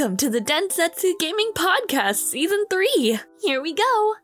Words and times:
Welcome 0.00 0.16
to 0.16 0.30
the 0.30 0.40
Densetsu 0.40 1.12
Gaming 1.18 1.52
Podcast 1.52 2.30
Season 2.30 2.64
3. 2.70 3.20
Here 3.42 3.60
we 3.60 3.74
go. 3.74 4.16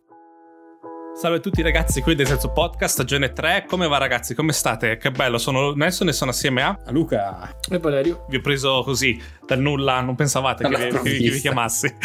Salve 1.14 1.36
a 1.36 1.40
tutti 1.40 1.60
ragazzi, 1.60 2.00
qui 2.00 2.14
del 2.14 2.26
Senso 2.26 2.50
Podcast, 2.50 2.94
stagione 2.94 3.30
3. 3.34 3.66
Come 3.68 3.86
va 3.86 3.98
ragazzi? 3.98 4.34
Come 4.34 4.52
state? 4.52 4.96
Che 4.96 5.10
bello, 5.10 5.36
sono 5.36 5.74
Nelson 5.74 6.08
e 6.08 6.12
sono 6.12 6.30
assieme 6.30 6.62
a... 6.62 6.78
A 6.82 6.90
Luca. 6.90 7.58
E 7.68 7.78
Valerio. 7.78 8.24
Vi 8.30 8.36
ho 8.36 8.40
preso 8.40 8.82
così, 8.84 9.22
dal 9.46 9.60
nulla, 9.60 10.00
non 10.00 10.14
pensavate 10.14 10.68
che, 10.68 10.76
vi- 10.76 10.90
che 10.90 11.02
che 11.02 11.30
vi 11.30 11.40
chiamassi. 11.40 11.94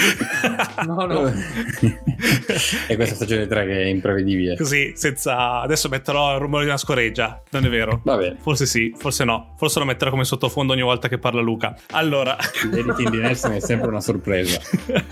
No, 0.81 1.05
no. 1.05 1.31
e 2.87 2.95
questa 2.95 3.15
stagione 3.15 3.45
3 3.45 3.65
che 3.65 3.83
è 3.83 3.85
imprevedibile. 3.85 4.55
così, 4.57 4.93
senza... 4.95 5.61
Adesso 5.61 5.89
metterò 5.89 6.33
il 6.33 6.39
rumore 6.39 6.63
di 6.63 6.69
una 6.69 6.77
scoreggia, 6.77 7.41
non 7.51 7.65
è 7.65 7.69
vero? 7.69 8.01
Va 8.03 8.17
bene. 8.17 8.37
Forse 8.39 8.65
sì, 8.65 8.93
forse 8.97 9.23
no. 9.23 9.53
Forse 9.57 9.79
lo 9.79 9.85
metterò 9.85 10.09
come 10.09 10.23
sottofondo 10.23 10.73
ogni 10.73 10.81
volta 10.81 11.07
che 11.07 11.17
parla 11.19 11.41
Luca. 11.41 11.75
Allora... 11.91 12.35
L'editing 12.71 13.09
di 13.09 13.17
Nelson 13.19 13.53
è 13.53 13.59
sempre 13.59 13.89
una 13.89 14.01
sorpresa. 14.01 14.59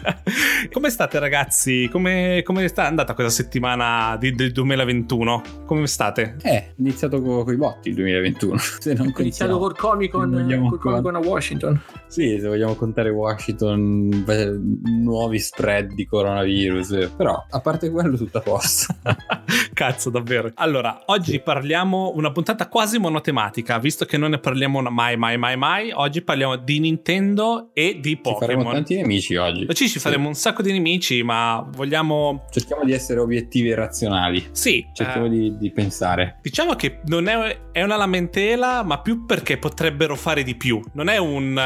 come 0.71 0.89
state 0.89 1.19
ragazzi? 1.19 1.87
Come, 1.91 2.41
come 2.43 2.67
sta 2.67 2.85
andata 2.87 3.13
questa 3.13 3.31
settimana 3.31 4.17
di- 4.17 4.33
del 4.33 4.51
2021? 4.51 5.41
Come 5.65 5.87
state? 5.87 6.37
Eh, 6.41 6.49
è 6.49 6.73
iniziato 6.77 7.21
con 7.21 7.53
i 7.53 7.57
botti 7.57 7.89
il 7.89 7.95
2021. 7.95 8.57
Se 8.57 8.93
non 8.93 9.13
iniziato 9.17 9.57
col 9.59 9.75
Comic 9.75 10.11
Con 10.11 11.15
a 11.15 11.19
Washington. 11.19 11.79
Sì, 12.07 12.18
se 12.39 12.47
vogliamo 12.47 12.75
contare 12.75 13.09
Washington, 13.09 14.23
beh, 14.25 14.59
nuovi 15.01 15.39
spread 15.39 15.93
di 15.93 16.05
coronavirus. 16.05 17.11
Però, 17.15 17.45
a 17.49 17.59
parte 17.61 17.89
quello, 17.89 18.17
tutto 18.17 18.37
a 18.39 18.41
posto. 18.41 18.95
Cazzo, 19.73 20.09
davvero. 20.09 20.51
Allora, 20.55 21.03
oggi 21.07 21.39
parliamo 21.39 22.11
una 22.15 22.31
puntata 22.31 22.67
quasi 22.67 22.97
monotematica, 22.99 23.79
visto 23.79 24.05
che 24.05 24.17
non 24.17 24.31
ne 24.31 24.39
parliamo 24.39 24.81
mai, 24.81 25.15
mai, 25.17 25.37
mai, 25.37 25.55
mai. 25.57 25.91
Oggi 25.91 26.21
parliamo 26.21 26.57
di 26.57 26.79
Nintendo 26.79 27.69
e 27.73 27.99
di 28.01 28.15
Ci 28.15 28.21
faremo 28.21 28.63
Pokémon. 28.63 28.73
tanti 28.73 28.95
nemici 28.95 29.35
oggi. 29.35 29.65
Oggi 29.69 29.87
ci 29.87 29.99
faremo 29.99 30.27
un 30.27 30.33
sacco 30.35 30.61
di 30.61 30.71
nemici, 30.71 31.23
ma 31.23 31.65
vogliamo. 31.71 32.45
Cerchiamo 32.49 32.83
di 32.83 32.91
essere 32.93 33.19
obiettivi 33.19 33.69
e 33.69 33.75
razionali. 33.75 34.47
Sì, 34.51 34.85
Cerchiamo 34.93 35.27
eh, 35.27 35.29
di, 35.29 35.57
di 35.57 35.71
pensare. 35.71 36.39
diciamo 36.41 36.75
che 36.75 36.99
non 37.05 37.27
è, 37.27 37.59
è 37.71 37.83
una 37.83 37.95
lamentela, 37.95 38.83
ma 38.83 38.99
più 39.01 39.25
perché 39.25 39.57
potrebbero 39.57 40.15
fare 40.15 40.43
di 40.43 40.55
più. 40.55 40.81
Non 40.93 41.07
è 41.07 41.17
un. 41.17 41.57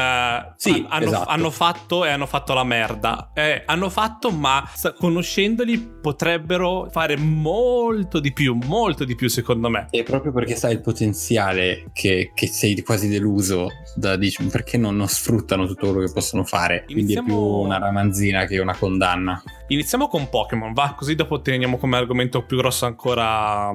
Eh, 0.50 0.52
Sì, 0.56 0.86
hanno, 0.88 1.04
esatto. 1.06 1.28
hanno 1.28 1.50
fatto 1.50 2.04
e 2.04 2.10
hanno 2.10 2.26
fatto 2.26 2.54
la 2.54 2.64
merda. 2.64 3.30
Eh, 3.34 3.62
hanno 3.66 3.90
fatto, 3.90 4.30
ma 4.30 4.62
conoscendoli 4.98 5.78
potrebbero 5.78 6.88
fare 6.90 7.16
molto 7.16 8.20
di 8.20 8.32
più, 8.32 8.58
molto 8.66 9.04
di 9.04 9.14
più, 9.14 9.28
secondo 9.28 9.68
me. 9.68 9.86
E 9.90 10.02
proprio 10.02 10.32
perché 10.32 10.54
sai 10.56 10.72
il 10.72 10.80
potenziale 10.80 11.90
che, 11.92 12.32
che 12.34 12.46
sei 12.46 12.80
quasi 12.82 13.08
deluso 13.08 13.68
da 13.94 14.16
dici 14.16 14.44
perché 14.46 14.76
non, 14.76 14.96
non 14.96 15.08
sfruttano 15.08 15.66
tutto 15.66 15.90
quello 15.90 16.06
che 16.06 16.12
possono 16.12 16.44
fare. 16.44 16.84
Quindi 16.84 17.02
Iniziamo- 17.12 17.26
è 17.28 17.30
più 17.30 17.40
una 17.40 17.78
ramanzina 17.78 18.44
che 18.46 18.58
una 18.58 18.76
condanna. 18.76 19.42
Iniziamo 19.68 20.08
con 20.08 20.28
Pokémon, 20.28 20.72
va? 20.72 20.94
Così 20.96 21.14
dopo 21.14 21.40
teniamo 21.40 21.78
come 21.78 21.96
argomento 21.96 22.44
più 22.44 22.56
grosso 22.56 22.86
ancora 22.86 23.72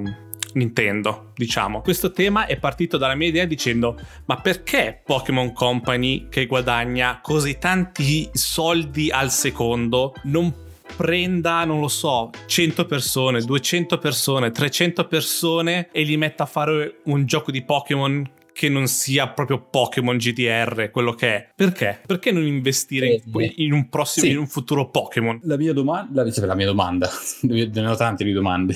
Nintendo, 0.53 1.31
diciamo. 1.35 1.81
Questo 1.81 2.11
tema 2.11 2.45
è 2.45 2.57
partito 2.57 2.97
dalla 2.97 3.15
mia 3.15 3.27
idea 3.27 3.45
dicendo: 3.45 3.99
ma 4.25 4.37
perché 4.37 5.01
Pokémon 5.03 5.53
Company, 5.53 6.27
che 6.29 6.45
guadagna 6.45 7.19
così 7.21 7.57
tanti 7.57 8.29
soldi 8.33 9.09
al 9.09 9.31
secondo, 9.31 10.13
non 10.23 10.67
prenda, 10.95 11.63
non 11.65 11.79
lo 11.79 11.87
so, 11.87 12.29
100 12.45 12.85
persone, 12.85 13.41
200 13.41 13.97
persone, 13.99 14.51
300 14.51 15.07
persone 15.07 15.89
e 15.91 16.03
li 16.03 16.17
metta 16.17 16.43
a 16.43 16.47
fare 16.47 16.99
un 17.03 17.25
gioco 17.25 17.51
di 17.51 17.63
Pokémon 17.63 18.37
che 18.59 18.67
non 18.67 18.87
sia 18.87 19.29
proprio 19.29 19.61
Pokémon 19.61 20.17
GDR, 20.17 20.89
quello 20.91 21.13
che 21.13 21.27
è. 21.33 21.49
Perché? 21.55 22.01
Perché 22.05 22.33
non 22.33 22.45
investire 22.45 23.21
in, 23.23 23.41
Eh, 23.41 23.53
in 23.55 23.71
un 23.71 23.87
prossimo, 23.87 24.25
sì. 24.25 24.31
in 24.33 24.37
un 24.37 24.47
futuro 24.47 24.89
Pokémon? 24.89 25.39
La 25.43 25.55
mia 25.55 25.71
domanda, 25.71 26.25
la, 26.25 26.45
la 26.45 26.55
mia 26.55 26.65
domanda, 26.65 27.09
ne 27.43 27.87
ho 27.87 27.95
tante 27.95 28.25
di 28.25 28.33
domande, 28.33 28.75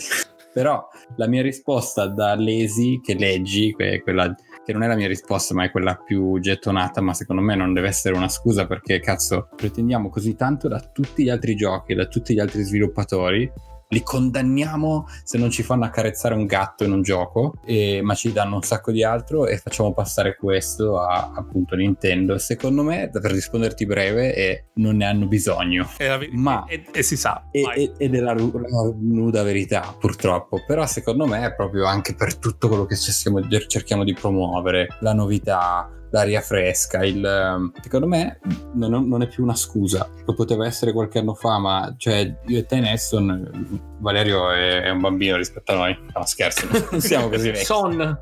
però 0.54 0.88
la 1.16 1.28
mia 1.28 1.42
risposta 1.42 2.08
da 2.08 2.36
lesi 2.36 3.02
che 3.04 3.16
leggi, 3.16 3.72
que- 3.72 4.02
quella 4.04 4.34
che 4.64 4.72
non 4.72 4.84
è 4.84 4.88
la 4.88 4.96
mia 4.96 5.08
risposta 5.08 5.54
ma 5.54 5.66
è 5.66 5.72
quella 5.72 5.96
più 5.96 6.40
gettonata, 6.40 7.02
ma 7.02 7.14
secondo 7.14 7.42
me 7.42 7.56
non 7.56 7.74
deve 7.74 7.88
essere 7.88 8.16
una 8.16 8.30
scusa 8.30 8.66
perché 8.66 9.00
cazzo 9.00 9.50
pretendiamo 9.56 10.10
così 10.10 10.36
tanto 10.36 10.68
da 10.68 10.80
tutti 10.80 11.24
gli 11.24 11.30
altri 11.30 11.56
giochi, 11.56 11.94
da 11.94 12.06
tutti 12.06 12.34
gli 12.34 12.40
altri 12.40 12.64
sviluppatori. 12.64 13.52
Li 13.94 14.02
condanniamo 14.02 15.06
se 15.24 15.38
non 15.38 15.52
ci 15.52 15.62
fanno 15.62 15.86
accarezzare 15.86 16.34
un 16.34 16.46
gatto 16.46 16.84
in 16.84 16.92
un 16.92 17.04
gioco, 17.04 17.54
e- 17.64 18.02
ma 18.02 18.16
ci 18.16 18.32
danno 18.34 18.56
un 18.56 18.64
sacco 18.64 18.92
di 18.92 19.04
altro 19.04 19.46
e 19.46 19.58
facciamo 19.58 19.94
passare 19.94 20.36
questo 20.36 21.00
a 21.00 21.32
appunto 21.36 21.76
Nintendo. 21.76 22.38
Secondo 22.40 22.82
me, 22.84 23.10
per 23.12 23.32
risponderti 23.32 23.86
breve, 23.86 24.34
è, 24.34 24.64
non 24.76 24.98
ne 24.98 25.06
hanno 25.06 25.28
bisogno. 25.28 25.88
E, 25.98 26.08
la- 26.08 26.20
Ma- 26.32 26.66
e- 26.68 26.84
e 26.92 27.04
si 27.04 27.16
sa. 27.16 27.48
E- 27.52 27.94
ed 27.98 28.16
è 28.16 28.20
la, 28.20 28.34
la 28.34 28.94
nuda 29.00 29.44
verità, 29.44 29.96
purtroppo. 29.98 30.64
Però 30.66 30.86
secondo 30.88 31.28
me 31.28 31.46
è 31.46 31.54
proprio 31.54 31.86
anche 31.86 32.16
per 32.16 32.38
tutto 32.38 32.68
quello 32.68 32.86
che 32.86 32.96
cerchiamo, 32.96 33.48
cerchiamo 33.68 34.04
di 34.04 34.14
promuovere, 34.14 34.88
la 35.02 35.14
novità, 35.14 35.88
l'aria 36.14 36.42
fresca, 36.42 37.04
il... 37.04 37.26
ehm, 37.26 37.72
Secondo 37.82 38.06
me 38.08 38.40
non, 38.76 39.08
non 39.08 39.22
è 39.24 39.28
più 39.28 39.44
una 39.44 39.56
scusa. 39.56 40.08
Lo 40.26 40.34
poteva 40.36 40.66
essere 40.66 40.94
qualche 40.94 41.18
anno 41.20 41.34
fa, 41.34 41.58
ma 41.58 41.94
cioè 41.98 42.36
io 42.46 42.60
e 42.60 42.66
te 42.66 42.80
Nesson, 42.80 43.88
Valerio 44.00 44.52
è, 44.52 44.82
è 44.84 44.90
un 44.90 45.00
bambino 45.02 45.36
rispetto 45.38 45.72
a 45.72 45.76
noi. 45.76 45.98
No, 46.14 46.24
scherzo, 46.26 46.68
non 46.92 47.02
siamo 47.02 47.30
così 47.30 47.50
vecchi. 47.50 47.66
Son, 47.66 48.18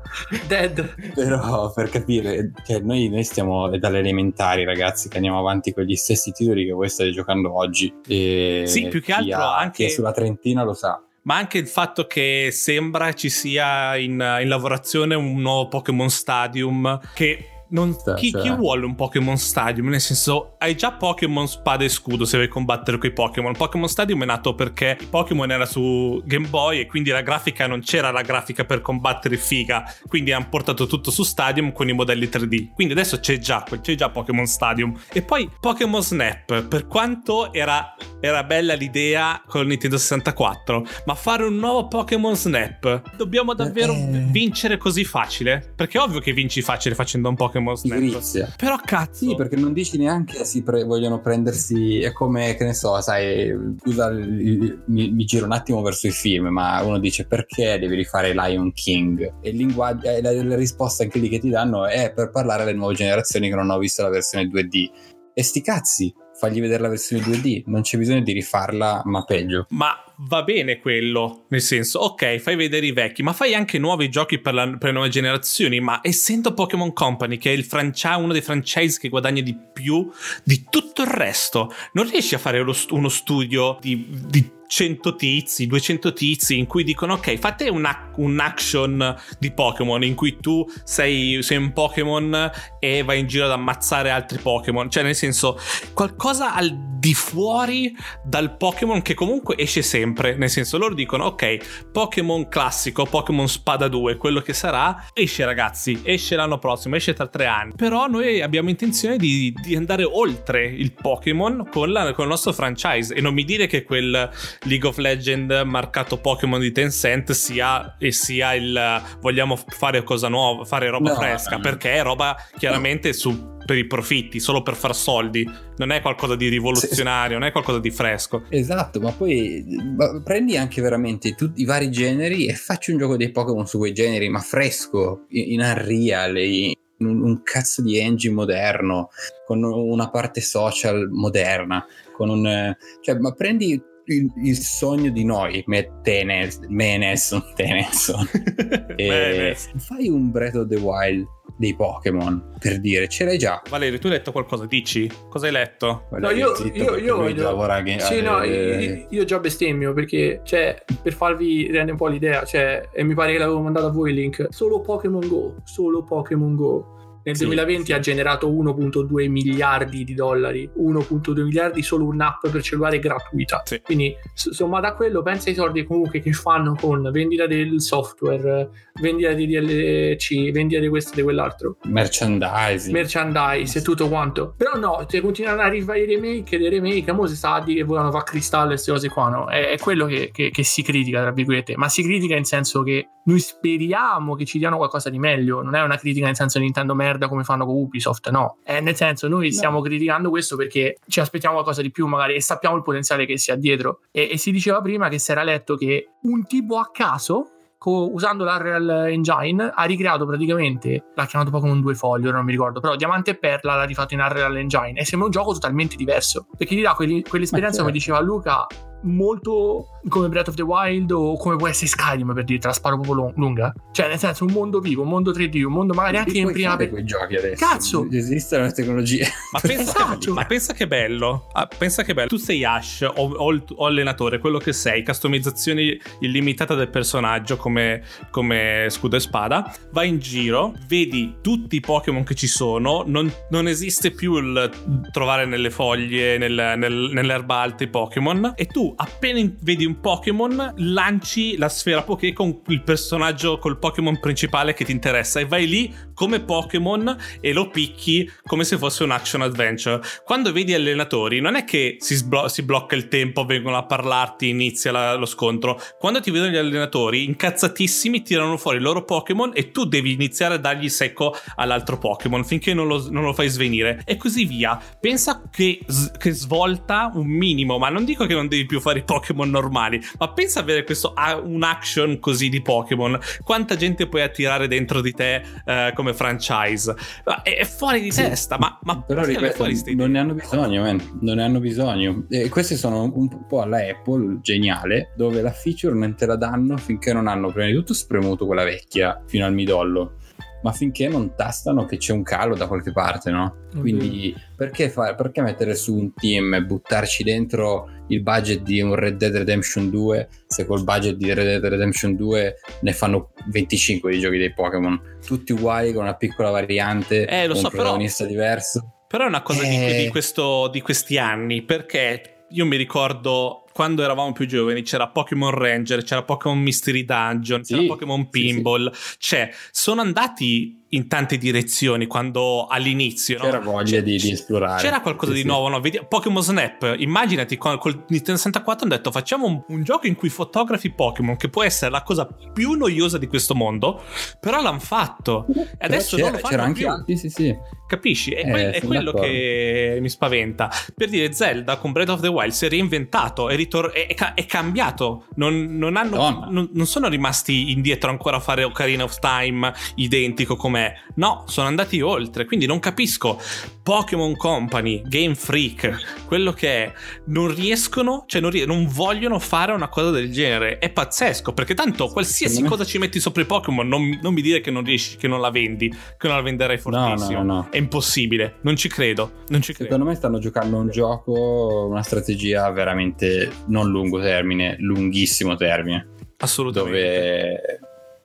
Dead. 0.48 1.12
Però 1.14 1.70
per 1.72 1.90
capire, 1.90 2.50
cioè, 2.66 2.80
noi, 2.80 3.08
noi 3.10 3.24
stiamo 3.24 3.68
dalle 3.76 3.98
elementari, 3.98 4.64
ragazzi, 4.64 5.08
che 5.10 5.16
andiamo 5.16 5.38
avanti 5.38 5.72
con 5.74 5.84
gli 5.84 5.94
stessi 5.96 6.32
titoli 6.32 6.64
che 6.64 6.72
voi 6.72 6.88
state 6.88 7.10
giocando 7.10 7.54
oggi. 7.54 7.92
E 8.06 8.62
Sì, 8.66 8.88
più 8.88 9.02
che 9.02 9.12
altro 9.12 9.36
ha- 9.42 9.58
anche- 9.58 9.90
sulla 9.90 10.12
trentina 10.12 10.62
lo 10.62 10.72
sa. 10.72 10.98
Ma 11.24 11.36
anche 11.36 11.58
il 11.58 11.68
fatto 11.68 12.06
che 12.08 12.48
sembra 12.50 13.12
ci 13.12 13.28
sia 13.30 13.96
in, 13.96 14.12
in 14.40 14.48
lavorazione 14.48 15.14
un 15.14 15.40
nuovo 15.40 15.68
Pokémon 15.68 16.08
Stadium 16.10 16.98
che... 17.14 17.46
Non, 17.72 17.96
Cioè, 18.04 18.14
chi, 18.14 18.30
cioè- 18.30 18.42
chi 18.42 18.50
vuole 18.50 18.84
un 18.84 18.94
Pokémon 18.94 19.36
Stadium? 19.36 19.88
Nel 19.88 20.00
senso, 20.00 20.56
hai 20.58 20.76
già 20.76 20.92
Pokémon 20.92 21.48
Spada 21.48 21.84
e 21.84 21.88
Scudo 21.88 22.24
se 22.24 22.36
vuoi 22.36 22.48
combattere 22.48 22.98
quei 22.98 23.12
Pokémon. 23.12 23.52
Pokémon 23.54 23.88
Stadium 23.88 24.22
è 24.22 24.26
nato 24.26 24.54
perché 24.54 24.98
Pokémon 25.08 25.50
era 25.50 25.64
su 25.66 26.22
Game 26.26 26.48
Boy 26.48 26.80
e 26.80 26.86
quindi 26.86 27.10
la 27.10 27.22
grafica 27.22 27.66
non 27.66 27.80
c'era 27.80 28.10
la 28.10 28.22
grafica 28.22 28.64
per 28.64 28.80
combattere 28.82 29.36
figa. 29.38 29.84
Quindi 30.06 30.32
hanno 30.32 30.48
portato 30.50 30.86
tutto 30.86 31.10
su 31.10 31.22
Stadium 31.22 31.72
con 31.72 31.88
i 31.88 31.92
modelli 31.92 32.26
3D. 32.26 32.72
Quindi 32.74 32.92
adesso 32.92 33.18
c'è 33.20 33.38
già, 33.38 33.64
c'è 33.80 33.94
già 33.94 34.10
Pokémon 34.10 34.46
Stadium. 34.46 34.94
E 35.12 35.22
poi 35.22 35.48
Pokémon 35.58 36.02
Snap, 36.02 36.64
per 36.66 36.86
quanto 36.86 37.52
era, 37.54 37.94
era 38.20 38.44
bella 38.44 38.74
l'idea 38.74 39.42
con 39.46 39.66
Nintendo 39.66 39.96
64, 39.96 40.86
ma 41.06 41.14
fare 41.14 41.44
un 41.44 41.56
nuovo 41.56 41.88
Pokémon 41.88 42.36
Snap, 42.36 43.16
dobbiamo 43.16 43.54
davvero 43.54 43.92
Eh. 43.94 44.26
vincere 44.30 44.76
così 44.76 45.04
facile? 45.04 45.72
Perché 45.74 45.96
è 45.98 46.00
ovvio 46.02 46.20
che 46.20 46.32
vinci 46.32 46.60
facile 46.60 46.94
facendo 46.94 47.28
un 47.30 47.34
Pokémon 47.36 47.60
Snap. 47.74 47.98
Pigrizia. 47.98 48.52
Però 48.56 48.76
cazzo. 48.84 49.28
Sì, 49.28 49.34
perché 49.34 49.56
non 49.56 49.72
dici 49.72 49.96
neanche 49.98 50.44
si 50.44 50.62
pre- 50.62 50.84
vogliono 50.84 51.20
prendersi. 51.20 52.00
È 52.00 52.12
come, 52.12 52.54
che 52.54 52.64
ne 52.64 52.74
so, 52.74 53.00
sai, 53.00 53.52
scusa, 53.78 54.10
mi, 54.10 54.78
mi 54.86 55.24
giro 55.24 55.46
un 55.46 55.52
attimo 55.52 55.82
verso 55.82 56.06
i 56.06 56.10
film, 56.10 56.48
ma 56.48 56.82
uno 56.82 56.98
dice 56.98 57.26
perché 57.26 57.78
devi 57.78 57.94
rifare 57.94 58.32
Lion 58.34 58.72
King? 58.72 59.34
E 59.40 59.50
il 59.50 59.56
linguaggio, 59.56 60.08
la, 60.20 60.32
la 60.42 60.56
risposta 60.56 61.02
anche 61.02 61.18
lì 61.18 61.28
che 61.28 61.38
ti 61.38 61.48
danno 61.48 61.86
è 61.86 62.12
per 62.12 62.30
parlare 62.30 62.62
alle 62.62 62.74
nuove 62.74 62.94
generazioni 62.94 63.48
che 63.48 63.54
non 63.54 63.70
hanno 63.70 63.78
visto 63.78 64.02
la 64.02 64.08
versione 64.10 64.48
2D. 64.48 64.90
E 65.34 65.42
sti 65.42 65.62
cazzi, 65.62 66.12
fagli 66.34 66.60
vedere 66.60 66.82
la 66.82 66.88
versione 66.88 67.22
2D, 67.22 67.62
non 67.66 67.82
c'è 67.82 67.96
bisogno 67.96 68.20
di 68.20 68.32
rifarla, 68.32 69.02
ma 69.04 69.24
peggio. 69.24 69.66
Ma 69.70 69.94
va 70.24 70.42
bene 70.42 70.78
quello, 70.78 71.44
nel 71.48 71.62
senso, 71.62 72.00
ok, 72.00 72.38
fai 72.38 72.56
vedere 72.56 72.86
i 72.86 72.92
vecchi, 72.92 73.22
ma 73.22 73.32
fai 73.32 73.54
anche 73.54 73.78
nuovi 73.78 74.08
giochi 74.08 74.38
per, 74.38 74.54
la- 74.54 74.66
per 74.66 74.88
le 74.88 74.92
nuove 74.92 75.08
generazioni. 75.08 75.80
Ma 75.80 76.00
essendo 76.02 76.54
Pokémon 76.54 76.92
Company, 76.92 77.38
che 77.38 77.52
è 77.52 77.62
franchise, 77.62 78.14
uno 78.14 78.32
dei 78.32 78.42
franchise 78.42 78.98
che 78.98 79.08
guadagna 79.08 79.42
di 79.42 79.56
più 79.72 80.10
di 80.44 80.64
tutto 80.70 81.02
il 81.02 81.08
resto, 81.08 81.72
non 81.92 82.08
riesci 82.08 82.34
a 82.34 82.38
fare 82.38 82.60
uno 82.60 83.08
studio 83.08 83.78
di, 83.80 84.06
di 84.08 84.60
100 84.72 85.16
tizi, 85.16 85.66
200 85.66 86.14
tizi 86.14 86.56
in 86.56 86.64
cui 86.64 86.82
dicono 86.82 87.12
ok 87.14 87.36
fate 87.36 87.68
un, 87.68 87.86
un 88.16 88.40
action 88.40 89.14
di 89.38 89.52
Pokémon 89.52 90.02
in 90.02 90.14
cui 90.14 90.38
tu 90.40 90.66
sei, 90.82 91.42
sei 91.42 91.58
un 91.58 91.74
Pokémon 91.74 92.50
e 92.80 93.02
vai 93.02 93.18
in 93.18 93.26
giro 93.26 93.44
ad 93.44 93.50
ammazzare 93.50 94.08
altri 94.08 94.38
Pokémon 94.38 94.88
cioè 94.88 95.02
nel 95.02 95.14
senso 95.14 95.60
qualcosa 95.92 96.54
al 96.54 96.90
di 96.98 97.12
fuori 97.12 97.94
dal 98.24 98.56
Pokémon 98.56 99.02
che 99.02 99.12
comunque 99.12 99.58
esce 99.58 99.82
sempre 99.82 100.11
nel 100.36 100.50
senso 100.50 100.78
loro 100.78 100.94
dicono 100.94 101.24
ok 101.24 101.90
Pokémon 101.92 102.48
classico 102.48 103.04
Pokémon 103.04 103.48
Spada 103.48 103.88
2 103.88 104.16
quello 104.16 104.40
che 104.40 104.52
sarà 104.52 105.06
esce 105.12 105.44
ragazzi 105.44 106.00
esce 106.04 106.36
l'anno 106.36 106.58
prossimo 106.58 106.96
esce 106.96 107.12
tra 107.14 107.26
tre 107.26 107.46
anni. 107.46 107.72
Però 107.76 108.06
noi 108.06 108.40
abbiamo 108.40 108.68
intenzione 108.70 109.16
di, 109.16 109.52
di 109.62 109.74
andare 109.76 110.04
oltre 110.04 110.64
il 110.66 110.92
Pokémon 110.92 111.68
con, 111.70 111.90
la- 111.90 112.12
con 112.12 112.24
il 112.24 112.30
nostro 112.30 112.52
franchise. 112.52 113.14
E 113.14 113.20
non 113.20 113.34
mi 113.34 113.44
dire 113.44 113.66
che 113.66 113.84
quel 113.84 114.30
League 114.64 114.88
of 114.88 114.96
Legends 114.98 115.62
marcato 115.64 116.18
Pokémon 116.18 116.60
di 116.60 116.72
Tencent 116.72 117.30
sia 117.32 117.96
e 117.98 118.12
sia 118.12 118.54
il 118.54 119.02
vogliamo 119.20 119.56
fare 119.56 120.02
cosa 120.02 120.28
nuova, 120.28 120.64
fare 120.64 120.88
roba 120.88 121.10
No, 121.10 121.16
fresca, 121.16 121.56
no. 121.56 121.60
perché 121.62 121.92
è 121.94 122.02
roba 122.02 122.36
chiaramente 122.58 123.12
su 123.12 123.50
per 123.64 123.76
i 123.76 123.86
profitti, 123.86 124.40
solo 124.40 124.62
per 124.62 124.74
far 124.74 124.94
soldi. 124.94 125.48
Non 125.76 125.90
è 125.90 126.00
qualcosa 126.00 126.36
di 126.36 126.48
rivoluzionario, 126.48 127.38
non 127.38 127.46
è 127.46 127.52
qualcosa 127.52 127.78
di 127.78 127.90
fresco. 127.90 128.44
Esatto, 128.48 129.00
ma 129.00 129.12
poi 129.12 129.64
ma 129.96 130.20
prendi 130.22 130.56
anche 130.56 130.80
veramente 130.82 131.34
tutti 131.34 131.62
i 131.62 131.64
vari 131.64 131.90
generi 131.90 132.46
e 132.46 132.54
facci 132.54 132.92
un 132.92 132.98
gioco 132.98 133.16
dei 133.16 133.30
Pokémon 133.30 133.66
su 133.66 133.78
quei 133.78 133.92
generi, 133.92 134.28
ma 134.28 134.40
fresco, 134.40 135.26
in, 135.30 135.60
Unreal, 135.60 136.36
in 136.38 136.74
un, 136.98 137.42
cazzo 137.42 137.82
di 137.82 137.98
engine 137.98 138.34
moderno, 138.34 139.08
con 139.46 139.62
una 139.62 140.10
parte 140.10 140.40
social 140.40 141.08
moderna, 141.10 141.84
con 142.16 142.28
un... 142.28 142.76
cioè, 143.00 143.18
ma 143.18 143.32
prendi 143.32 143.80
il, 144.06 144.32
il 144.42 144.58
sogno 144.58 145.10
di 145.10 145.24
noi, 145.24 145.62
me, 145.66 146.00
Tenes, 146.02 146.58
Menes, 146.68 147.32
non 147.32 147.52
Tennyson, 147.54 148.28
e 148.96 149.56
fai 149.76 150.08
un 150.08 150.30
Breath 150.30 150.56
of 150.56 150.68
the 150.68 150.76
Wild 150.76 151.26
dei 151.62 151.74
Pokémon, 151.76 152.54
per 152.58 152.80
dire, 152.80 153.06
ce 153.06 153.24
l'hai 153.24 153.38
già. 153.38 153.62
Valerio, 153.70 153.96
tu 154.00 154.08
hai 154.08 154.14
letto 154.14 154.32
qualcosa? 154.32 154.66
Dici? 154.66 155.08
Cosa 155.30 155.46
hai 155.46 155.52
letto? 155.52 156.08
No, 156.18 156.30
io, 156.30 156.52
io, 156.74 156.96
io 156.96 157.16
voglio- 157.16 157.44
lavora 157.44 157.80
che- 157.82 158.00
Sì, 158.00 158.20
no, 158.20 158.42
eh, 158.42 159.06
io, 159.08 159.18
io 159.20 159.24
già 159.24 159.38
bestemmio 159.38 159.92
perché, 159.92 160.40
cioè, 160.42 160.82
per 161.00 161.12
farvi 161.12 161.66
rendere 161.66 161.92
un 161.92 161.96
po' 161.98 162.08
l'idea, 162.08 162.44
cioè, 162.44 162.88
e 162.92 163.04
mi 163.04 163.14
pare 163.14 163.30
che 163.32 163.38
l'avevo 163.38 163.60
mandato 163.60 163.86
a 163.86 163.90
voi 163.90 164.10
il 164.10 164.16
link, 164.16 164.48
solo 164.50 164.80
Pokémon 164.80 165.26
Go, 165.28 165.54
solo 165.62 166.02
Pokémon 166.02 166.56
Go. 166.56 166.96
Nel 167.24 167.36
Sì, 167.36 167.44
2020 167.44 167.84
sì. 167.86 167.92
ha 167.92 167.98
generato 168.00 168.50
1.2 168.50 169.28
miliardi 169.30 170.04
di 170.04 170.14
dollari, 170.14 170.68
1.2 170.76 171.42
miliardi 171.42 171.82
solo 171.82 172.04
un'app 172.06 172.48
per 172.48 172.62
cellulare 172.62 172.98
gratuita. 172.98 173.62
Sì. 173.64 173.80
Quindi, 173.82 174.14
insomma, 174.46 174.80
da 174.80 174.94
quello 174.94 175.22
pensa 175.22 175.48
ai 175.50 175.54
soldi 175.54 175.84
comunque 175.84 176.20
che 176.20 176.32
fanno 176.32 176.74
con 176.74 177.08
vendita 177.12 177.46
del 177.46 177.80
software, 177.80 178.68
vendita 179.00 179.32
di 179.32 179.46
DLC, 179.46 180.50
vendita 180.50 180.80
di 180.80 180.88
questo 180.88 181.12
e 181.12 181.16
di 181.16 181.22
quell'altro 181.22 181.76
merchandising. 181.84 182.92
merchandise 182.92 183.78
e 183.78 183.82
tutto 183.82 184.08
quanto. 184.08 184.54
Però 184.56 184.76
no, 184.78 185.04
cioè, 185.08 185.20
continuano 185.20 185.60
ad 185.60 185.66
arrivare 185.66 186.00
i 186.00 186.06
remake 186.06 186.56
e 186.56 186.58
dei 186.58 186.68
remake. 186.68 187.12
Mo 187.12 187.26
si 187.26 187.36
sa 187.36 187.60
di 187.64 187.74
che 187.74 187.82
volevano 187.84 188.10
fare 188.10 188.24
cristallo 188.24 188.66
e 188.66 188.72
queste 188.72 188.92
cose 188.92 189.08
qua. 189.08 189.28
No? 189.28 189.48
È, 189.48 189.68
è 189.70 189.78
quello 189.78 190.06
che, 190.06 190.30
che- 190.32 190.50
che 190.50 190.64
si 190.64 190.82
critica, 190.82 191.20
tra 191.20 191.32
virgolette. 191.32 191.76
Ma 191.76 191.88
si 191.88 192.02
critica 192.02 192.36
in 192.36 192.44
senso 192.44 192.82
che 192.82 193.08
noi 193.24 193.38
speriamo 193.38 194.34
che 194.34 194.44
ci 194.44 194.58
diano 194.58 194.76
qualcosa 194.76 195.10
di 195.10 195.18
meglio. 195.18 195.62
Non 195.62 195.74
è 195.74 195.82
una 195.82 195.96
critica 195.96 196.26
nel 196.26 196.34
senso 196.36 196.58
Nintendo 196.58 196.94
merda 196.94 197.28
come 197.28 197.44
fanno 197.44 197.64
con 197.64 197.76
Ubisoft, 197.76 198.30
no. 198.30 198.56
È 198.62 198.80
nel 198.80 198.96
senso 198.96 199.28
noi 199.28 199.46
No. 199.48 199.52
stiamo 199.52 199.80
criticando 199.80 200.30
questo 200.30 200.56
perché 200.56 200.98
ci 201.06 201.20
aspettiamo 201.20 201.54
qualcosa 201.54 201.82
di 201.82 201.90
più, 201.90 202.06
magari, 202.06 202.34
e 202.34 202.40
sappiamo 202.42 202.76
il 202.76 202.82
potenziale 202.82 203.26
che 203.26 203.38
sia 203.38 203.54
dietro. 203.56 204.00
E, 204.10 204.28
e 204.32 204.38
si 204.38 204.50
diceva 204.50 204.80
prima 204.80 205.08
che 205.08 205.18
si 205.18 205.30
era 205.30 205.42
letto 205.42 205.76
che 205.76 206.08
un 206.22 206.44
tipo 206.46 206.78
a 206.78 206.90
caso 206.92 207.46
co- 207.78 208.10
usando 208.12 208.44
l'Unreal 208.44 209.06
Engine 209.08 209.72
ha 209.74 209.84
ricreato 209.84 210.24
praticamente 210.24 211.04
l'ha 211.16 211.26
chiamato 211.26 211.50
Pokémon 211.50 211.80
2 211.80 211.94
foglio 211.96 212.28
ora 212.28 212.36
non 212.36 212.44
mi 212.46 212.52
ricordo 212.52 212.78
però 212.78 212.94
Diamante 212.94 213.32
e 213.32 213.34
Perla 213.36 213.74
l'ha 213.74 213.82
rifatto 213.82 214.14
in 214.14 214.20
Unreal 214.20 214.56
Engine 214.56 215.00
e 215.00 215.04
sembra 215.04 215.26
un 215.26 215.32
gioco 215.32 215.52
totalmente 215.52 215.96
diverso 215.96 216.46
perché 216.56 216.76
ti 216.76 216.80
dà 216.80 216.94
quell'esperienza 216.94 217.80
come 217.80 217.90
diceva 217.90 218.20
Luca 218.20 218.66
molto 219.02 219.86
come 220.08 220.28
Breath 220.28 220.48
of 220.48 220.54
the 220.54 220.62
Wild 220.62 221.10
o 221.12 221.36
come 221.36 221.56
può 221.56 221.68
essere 221.68 221.86
Skyrim 221.86 222.32
per 222.34 222.44
dire 222.44 222.58
te 222.58 222.66
la 222.66 222.72
sparo 222.72 222.96
proprio 222.96 223.14
lung- 223.14 223.36
lunga 223.36 223.72
cioè 223.92 224.08
nel 224.08 224.18
senso 224.18 224.44
un 224.44 224.52
mondo 224.52 224.80
vivo 224.80 225.02
un 225.02 225.08
mondo 225.08 225.30
3D 225.32 225.62
un 225.64 225.72
mondo 225.72 225.94
magari 225.94 226.16
anche 226.18 226.38
in 226.38 226.50
prima 226.52 226.76
per- 226.76 226.90
quei 226.90 227.04
giochi 227.04 227.36
adesso. 227.36 227.64
Cazzo! 227.64 228.08
Esistono 228.10 228.64
le 228.64 228.72
tecnologie. 228.72 229.26
Ma 229.52 229.60
pensa, 229.60 229.82
Esatto. 229.82 230.32
ma 230.34 230.44
pensa 230.44 230.72
che 230.72 230.86
bello. 230.86 231.46
Ah, 231.52 231.66
pensa 231.66 232.02
che 232.02 232.14
bello. 232.14 232.28
Tu 232.28 232.36
sei 232.36 232.64
Ash 232.64 233.02
o, 233.02 233.22
o 233.32 233.62
o 233.76 233.86
allenatore, 233.86 234.38
quello 234.38 234.58
che 234.58 234.72
sei, 234.72 235.04
customizzazione 235.04 235.98
illimitata 236.20 236.74
del 236.74 236.88
personaggio 236.88 237.56
come, 237.56 238.02
come 238.30 238.86
scudo 238.90 239.16
e 239.16 239.20
spada. 239.20 239.72
Vai 239.92 240.08
in 240.08 240.18
giro, 240.18 240.72
vedi 240.88 241.36
tutti 241.42 241.76
i 241.76 241.80
Pokémon 241.80 242.24
che 242.24 242.34
ci 242.34 242.46
sono. 242.46 243.02
Non, 243.06 243.30
non 243.50 243.68
esiste 243.68 244.10
più 244.10 244.36
il 244.36 244.70
trovare 245.10 245.44
nelle 245.46 245.70
foglie, 245.70 246.38
nel- 246.38 246.74
nel- 246.76 247.10
nell'erba 247.12 247.56
alta 247.60 247.84
i 247.84 247.88
Pokémon. 247.88 248.52
E 248.56 248.66
tu, 248.66 248.91
appena 248.96 249.40
vedi 249.60 249.84
un 249.84 250.00
Pokémon, 250.00 250.74
lanci 250.76 251.56
la 251.56 251.68
sfera 251.68 252.02
Poké 252.02 252.32
con 252.32 252.60
il 252.68 252.82
personaggio, 252.82 253.58
col 253.58 253.78
Pokémon 253.78 254.18
principale 254.20 254.74
che 254.74 254.84
ti 254.84 254.92
interessa. 254.92 255.40
E 255.40 255.46
vai 255.46 255.66
lì 255.66 255.94
come 256.14 256.40
Pokémon 256.40 257.16
e 257.40 257.52
lo 257.52 257.68
picchi 257.70 258.30
come 258.44 258.64
se 258.64 258.78
fosse 258.78 259.02
un 259.04 259.10
action 259.10 259.42
adventure. 259.42 260.00
Quando 260.24 260.52
vedi 260.52 260.74
allenatori, 260.74 261.40
non 261.40 261.54
è 261.54 261.64
che 261.64 261.96
si, 262.00 262.14
sblo- 262.14 262.48
si 262.48 262.62
blocca 262.62 262.94
il 262.94 263.08
tempo, 263.08 263.44
vengono 263.44 263.76
a 263.76 263.84
parlarti, 263.84 264.48
inizia 264.48 264.92
la- 264.92 265.14
lo 265.14 265.26
scontro. 265.26 265.80
Quando 265.98 266.20
ti 266.20 266.30
vedono 266.30 266.50
gli 266.52 266.56
allenatori, 266.56 267.24
incazzatissimi, 267.24 268.22
tirano 268.22 268.56
fuori 268.56 268.76
il 268.78 268.82
loro 268.82 269.04
Pokémon 269.04 269.50
e 269.54 269.70
tu 269.70 269.84
devi 269.84 270.12
iniziare 270.12 270.54
a 270.54 270.58
dargli 270.58 270.88
secco 270.88 271.34
all'altro 271.56 271.98
Pokémon 271.98 272.44
finché 272.44 272.74
non 272.74 272.86
lo, 272.86 273.08
non 273.10 273.24
lo 273.24 273.32
fai 273.32 273.48
svenire. 273.48 274.02
E 274.04 274.16
così 274.16 274.44
via. 274.44 274.80
Pensa 275.00 275.42
che, 275.50 275.80
s- 275.86 276.10
che 276.18 276.30
svolta 276.32 277.10
un 277.14 277.26
minimo, 277.28 277.78
ma 277.78 277.88
non 277.88 278.04
dico 278.04 278.26
che 278.26 278.34
non 278.34 278.48
devi 278.48 278.66
più 278.66 278.80
fare 278.82 278.98
i 278.98 279.04
Pokémon 279.04 279.48
normali, 279.48 280.00
ma 280.18 280.30
pensa 280.32 280.60
avere 280.60 280.84
questo 280.84 281.14
un 281.44 281.62
action 281.62 282.18
così 282.18 282.48
di 282.48 282.60
Pokémon. 282.60 283.18
Quanta 283.44 283.76
gente 283.76 284.08
puoi 284.08 284.22
attirare 284.22 284.68
dentro 284.68 285.00
di 285.00 285.12
te 285.12 285.42
eh, 285.64 285.92
come 285.94 286.12
franchise? 286.12 286.94
È, 287.42 287.54
è 287.54 287.64
fuori 287.64 288.00
di 288.00 288.10
Sì. 288.10 288.22
testa, 288.22 288.58
ma, 288.58 288.78
ma 288.82 289.00
Però 289.02 289.24
ripeto, 289.24 289.66
non 289.94 290.10
ne 290.10 290.18
hanno 290.18 290.34
bisogno, 290.34 290.82
man. 290.82 291.18
non 291.20 291.36
ne 291.36 291.42
hanno 291.44 291.60
bisogno. 291.60 292.24
E 292.28 292.48
questi 292.48 292.76
sono 292.76 293.10
un 293.14 293.46
po' 293.46 293.62
alla 293.62 293.78
Apple, 293.78 294.38
geniale, 294.42 295.12
dove 295.16 295.40
la 295.40 295.52
feature 295.52 295.94
non 295.94 296.14
te 296.16 296.26
la 296.26 296.36
danno 296.36 296.76
finché 296.76 297.12
non 297.12 297.28
hanno 297.28 297.50
prima 297.52 297.66
di 297.68 297.74
tutto 297.74 297.94
spremuto 297.94 298.46
quella 298.46 298.64
vecchia 298.64 299.22
fino 299.26 299.46
al 299.46 299.52
midollo. 299.54 300.16
Ma 300.62 300.70
finché 300.72 301.08
non 301.08 301.34
tastano 301.34 301.84
che 301.86 301.96
c'è 301.96 302.12
un 302.12 302.22
calo 302.22 302.54
da 302.54 302.66
qualche 302.68 302.92
parte, 302.92 303.30
no? 303.30 303.66
Quindi 303.78 304.34
perché, 304.56 304.88
fa- 304.90 305.14
perché 305.14 305.42
mettere 305.42 305.74
su 305.74 305.94
un 305.96 306.12
team 306.14 306.54
e 306.54 306.62
buttarci 306.62 307.24
dentro 307.24 307.88
il 308.08 308.22
budget 308.22 308.60
di 308.62 308.80
un 308.80 308.94
Red 308.94 309.16
Dead 309.16 309.34
Redemption 309.34 309.90
2 309.90 310.28
se 310.46 310.64
col 310.64 310.84
budget 310.84 311.16
di 311.16 311.32
Red 311.32 311.46
Dead 311.46 311.64
Redemption 311.64 312.14
2 312.14 312.54
ne 312.82 312.92
fanno 312.92 313.32
25 313.50 314.12
di 314.12 314.20
giochi 314.20 314.38
dei 314.38 314.52
Pokémon? 314.52 315.18
Tutti 315.26 315.52
uguali 315.52 315.92
con 315.92 316.02
una 316.04 316.14
piccola 316.14 316.50
variante, 316.50 317.26
Eh, 317.26 317.46
lo 317.46 317.54
con 317.54 317.60
so, 317.62 317.64
un 317.66 317.70
però- 317.70 317.82
protagonista 317.84 318.24
diverso. 318.24 318.92
Però 319.08 319.24
è 319.24 319.28
una 319.28 319.42
cosa 319.42 319.62
di, 319.62 319.74
Eh. 319.84 320.02
di 320.04 320.08
questo- 320.10 320.68
di 320.68 320.80
questi 320.80 321.18
anni, 321.18 321.62
perché 321.62 322.44
io 322.50 322.64
mi 322.66 322.76
ricordo 322.76 323.61
quando 323.72 324.02
eravamo 324.02 324.32
più 324.32 324.46
giovani 324.46 324.82
c'era 324.82 325.08
Pokémon 325.08 325.50
Ranger, 325.50 326.02
c'era 326.02 326.22
Pokémon 326.22 326.58
Mystery 326.58 327.04
Dungeon, 327.04 327.62
c'era 327.62 327.80
Sì, 327.80 327.86
Pokémon 327.86 328.22
sì, 328.22 328.28
Pinball, 328.30 328.92
cioè 329.18 329.52
sono 329.70 330.00
andati 330.00 330.81
in 330.94 331.08
tante 331.08 331.38
direzioni 331.38 332.06
quando 332.06 332.66
all'inizio 332.66 333.38
no? 333.38 333.44
C'era 333.44 333.60
voglia 333.60 333.86
Cioè, 333.86 334.02
di, 334.02 334.16
di 334.18 334.30
esplorare. 334.32 334.82
C'era 334.82 335.00
qualcosa 335.00 335.30
Sì, 335.30 335.36
di 335.38 335.42
sì. 335.42 335.46
nuovo, 335.48 335.68
no? 335.68 335.80
Vedi- 335.80 336.00
Pokémon 336.06 336.42
Snap, 336.42 336.94
immaginati 336.98 337.56
con- 337.56 337.78
col 337.78 338.04
Nintendo 338.08 338.36
64 338.36 338.84
hanno 338.86 338.94
detto 338.96 339.10
facciamo 339.10 339.46
un, 339.46 339.62
un 339.68 339.82
gioco 339.84 340.06
in 340.06 340.14
cui 340.16 340.28
fotografi 340.28 340.90
Pokémon, 340.90 341.36
che 341.36 341.48
può 341.48 341.62
essere 341.62 341.90
la 341.90 342.02
cosa 342.02 342.26
più 342.52 342.72
noiosa 342.72 343.16
di 343.18 343.26
questo 343.26 343.54
mondo, 343.54 344.02
però 344.38 344.60
l'hanno 344.60 344.78
fatto. 344.80 345.46
E 345.48 345.84
adesso 345.86 346.16
c'era, 346.16 346.30
non 346.30 346.40
lo 346.40 346.46
fanno 346.46 346.50
c'era 346.56 346.62
anche 346.64 346.84
più. 347.04 347.16
sì, 347.16 347.28
sì, 347.28 347.42
sì. 347.42 347.56
Capisci? 347.86 348.30
È, 348.32 348.40
Eh, 348.46 348.50
quel- 348.50 348.70
è 348.72 348.80
quello 348.82 349.04
d'accordo. 349.12 349.26
che 349.26 349.98
mi 350.00 350.08
spaventa. 350.08 350.70
Per 350.94 351.08
dire, 351.10 351.32
Zelda 351.32 351.76
con 351.76 351.92
Breath 351.92 352.08
of 352.10 352.20
the 352.20 352.28
Wild 352.28 352.52
si 352.52 352.64
è 352.64 352.68
reinventato, 352.70 353.48
è, 353.50 353.56
ritor- 353.56 353.92
è, 353.92 354.06
è 354.06 354.14
ca- 354.14 354.32
è 354.34 354.46
cambiato. 354.46 355.26
Non, 355.36 355.76
non 355.76 355.96
hanno- 355.96 356.46
non- 356.50 356.70
non 356.72 356.86
sono 356.86 357.08
rimasti 357.08 357.70
indietro 357.70 358.08
ancora 358.10 358.36
a 358.36 358.40
fare 358.40 358.64
Ocarina 358.64 359.04
of 359.04 359.18
Time 359.18 359.72
identico 359.96 360.56
com'è. 360.82 360.94
No, 361.16 361.44
sono 361.46 361.66
andati 361.68 362.00
oltre. 362.00 362.44
Quindi 362.44 362.66
non 362.66 362.78
capisco. 362.78 363.40
Pokémon 363.82 364.36
Company, 364.36 365.02
Game 365.04 365.34
Freak, 365.34 366.24
quello 366.26 366.52
che 366.52 366.84
è, 366.84 366.92
non 367.26 367.52
riescono, 367.52 368.22
cioè 368.28 368.40
non, 368.40 368.50
rie- 368.52 368.64
non 368.64 368.86
vogliono 368.86 369.40
fare 369.40 369.72
una 369.72 369.88
cosa 369.88 370.10
del 370.10 370.30
genere. 370.30 370.78
È 370.78 370.88
pazzesco, 370.88 371.52
perché 371.52 371.74
tanto 371.74 372.06
qualsiasi 372.06 372.62
me- 372.62 372.68
cosa 372.68 372.84
ci 372.84 372.98
metti 372.98 373.18
sopra 373.18 373.42
i 373.42 373.44
Pokémon, 373.44 373.86
non, 373.88 374.18
non 374.22 374.32
mi 374.34 374.40
dire 374.40 374.60
che 374.60 374.70
non 374.70 374.84
riesci, 374.84 375.16
che 375.16 375.26
non 375.26 375.40
la 375.40 375.50
vendi, 375.50 375.88
che 375.88 376.26
non 376.28 376.36
la 376.36 376.42
venderai 376.42 376.80
No, 376.84 376.90
no, 376.90 377.06
fortissimo. 377.08 377.42
no, 377.42 377.54
no. 377.54 377.68
È 377.70 377.76
impossibile, 377.76 378.58
non 378.62 378.76
ci 378.76 378.88
credo, 378.88 379.32
non 379.48 379.60
ci 379.62 379.72
credo. 379.72 379.90
Secondo 379.90 380.10
me 380.10 380.16
stanno 380.16 380.38
giocando 380.38 380.76
un 380.76 380.88
gioco, 380.88 381.88
una 381.90 382.02
strategia 382.02 382.70
veramente 382.70 383.50
non 383.66 383.88
lungo 383.90 384.20
termine, 384.20 384.76
lunghissimo 384.78 385.56
termine, 385.56 386.06
Assolutamente. 386.36 387.00
dove, 387.00 387.80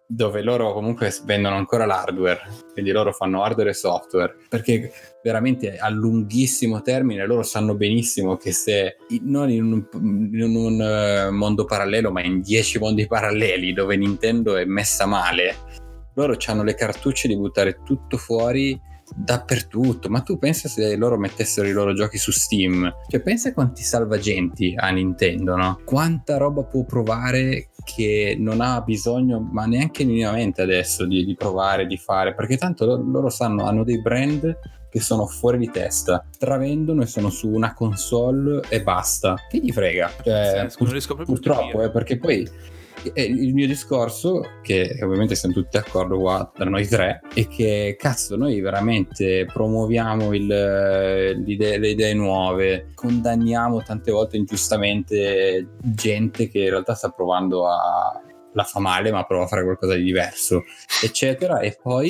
dove 0.07 0.41
loro 0.41 0.71
comunque 0.71 1.13
vendono 1.25 1.57
ancora 1.57 1.85
l'hardware, 1.85 2.39
quindi 2.71 2.91
loro 2.91 3.11
fanno 3.11 3.43
hardware 3.43 3.71
e 3.71 3.73
software, 3.73 4.35
perché 4.47 4.91
veramente 5.21 5.77
a 5.77 5.89
lunghissimo 5.89 6.81
termine 6.81 7.25
loro 7.25 7.43
sanno 7.43 7.75
benissimo 7.75 8.37
che 8.37 8.53
se 8.53 8.95
non 9.23 9.49
in 9.49 9.71
un, 9.71 9.85
in 10.33 10.55
un, 10.55 10.81
eh, 10.81 11.29
mondo 11.29 11.65
parallelo, 11.65 12.11
ma 12.11 12.23
in 12.23 12.41
dieci 12.41 12.79
mondi 12.79 13.05
paralleli 13.05 13.73
dove 13.73 13.97
Nintendo 13.97 14.55
è 14.55 14.63
messa 14.63 15.05
male, 15.05 15.55
loro 16.13 16.37
hanno 16.47 16.63
le 16.63 16.73
cartucce 16.73 17.27
di 17.27 17.35
buttare 17.35 17.81
tutto 17.83 18.17
fuori 18.17 18.79
dappertutto. 19.15 20.09
Ma 20.09 20.21
tu 20.21 20.37
pensa 20.37 20.67
se 20.67 20.95
loro 20.95 21.17
mettessero 21.17 21.67
i 21.67 21.71
loro 21.71 21.93
giochi 21.93 22.17
su 22.17 22.31
Steam? 22.31 22.91
Cioè, 23.07 23.21
pensa 23.21 23.53
quanti 23.53 23.83
salvagenti 23.83 24.73
ha 24.75 24.89
Nintendo, 24.89 25.55
no? 25.55 25.79
Quanta 25.85 26.37
roba 26.37 26.63
può 26.63 26.83
provare 26.83 27.69
che 27.87 28.35
non 28.37 28.59
ha 28.59 28.81
bisogno, 28.81 29.39
ma 29.39 29.65
neanche 29.65 30.03
minimamente 30.03 30.61
adesso, 30.61 31.05
di, 31.05 31.23
di 31.23 31.35
provare, 31.35 31.87
di 31.87 31.97
fare. 31.97 32.35
Perché 32.35 32.57
tanto 32.57 32.85
lo- 32.85 33.01
loro 33.01 33.29
sanno, 33.29 33.65
hanno 33.65 33.85
dei 33.85 34.01
brand 34.01 34.59
che 34.89 34.99
sono 34.99 35.25
fuori 35.25 35.57
di 35.57 35.69
testa, 35.69 36.25
stravendono 36.29 37.03
e 37.03 37.05
sono 37.05 37.29
su 37.29 37.49
una 37.49 37.73
console 37.73 38.61
e 38.69 38.83
basta. 38.83 39.35
Che 39.49 39.59
gli 39.59 39.71
frega? 39.71 40.11
Cioè, 40.23 40.51
Pazzesco, 40.63 40.83
non 40.83 40.91
riesco 40.91 41.15
proprio 41.15 41.35
a 41.35 41.39
purtroppo, 41.39 41.83
eh, 41.83 41.91
perché 41.91 42.17
poi 42.17 42.49
eh, 43.13 43.23
il 43.23 43.53
mio 43.53 43.67
discorso, 43.67 44.41
che 44.61 44.97
ovviamente 45.01 45.35
siamo 45.35 45.53
tutti 45.53 45.77
d'accordo 45.77 46.17
qua 46.19 46.51
tra 46.53 46.69
noi 46.69 46.87
tre, 46.87 47.21
è 47.33 47.47
che 47.47 47.95
cazzo, 47.99 48.35
noi 48.35 48.59
veramente 48.59 49.45
promuoviamo 49.51 50.33
il, 50.33 50.47
le 50.47 51.89
idee 51.89 52.13
nuove, 52.13 52.89
condanniamo 52.93 53.83
tante 53.83 54.11
volte 54.11 54.37
ingiustamente 54.37 55.67
gente 55.81 56.49
che 56.49 56.59
in 56.59 56.69
realtà 56.69 56.95
sta 56.95 57.09
provando 57.09 57.67
a 57.67 58.21
la 58.53 58.63
fa 58.63 58.79
male, 58.79 59.11
ma 59.11 59.23
prova 59.23 59.43
a 59.43 59.47
fare 59.47 59.63
qualcosa 59.63 59.93
di 59.93 60.03
diverso, 60.03 60.63
eccetera, 61.03 61.59
e 61.59 61.77
poi 61.79 62.09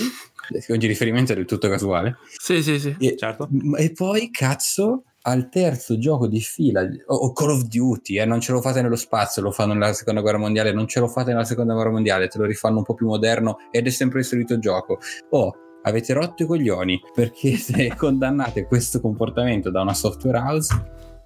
oggi 0.70 0.88
riferimento 0.88 1.34
è 1.34 1.36
del 1.36 1.46
tutto 1.46 1.68
casuale. 1.68 2.18
Sì, 2.38 2.64
sì, 2.64 2.80
sì. 2.80 2.96
E, 3.00 3.18
Certo. 3.18 3.50
e 3.78 3.92
poi, 3.92 4.30
cazzo, 4.32 5.04
al 5.28 5.50
terzo 5.50 5.98
gioco 5.98 6.28
di 6.28 6.40
fila, 6.40 6.82
o, 7.08 7.16
o 7.16 7.34
Call 7.34 7.50
of 7.50 7.64
Duty, 7.64 8.20
eh, 8.20 8.26
non 8.26 8.40
ce 8.40 8.54
lo 8.54 8.62
fate 8.62 8.82
nello 8.82 8.96
spazio, 8.96 9.42
lo 9.42 9.52
fanno 9.52 9.74
nella 9.74 9.94
seconda 9.94 10.22
guerra 10.22 10.38
mondiale, 10.38 10.72
non 10.72 10.88
ce 10.88 11.02
lo 11.02 11.08
fate 11.08 11.32
nella 11.32 11.44
seconda 11.44 11.74
guerra 11.74 11.92
mondiale, 11.92 12.28
te 12.28 12.38
lo 12.38 12.46
rifanno 12.46 12.78
un 12.78 12.84
po' 12.84 12.94
più 12.94 13.08
moderno 13.08 13.58
ed 13.70 13.86
è 13.88 13.90
sempre 13.90 14.20
il 14.20 14.26
solito 14.26 14.58
gioco. 14.58 15.00
Oh, 15.32 15.54
avete 15.84 16.14
rotto 16.14 16.44
i 16.44 16.46
coglioni 16.46 17.02
perché 17.14 17.58
se 17.58 17.94
condannate 17.96 18.66
questo 18.66 19.02
comportamento 19.02 19.70
da 19.70 19.82
una 19.82 19.94
software 19.94 20.38
house, 20.38 20.74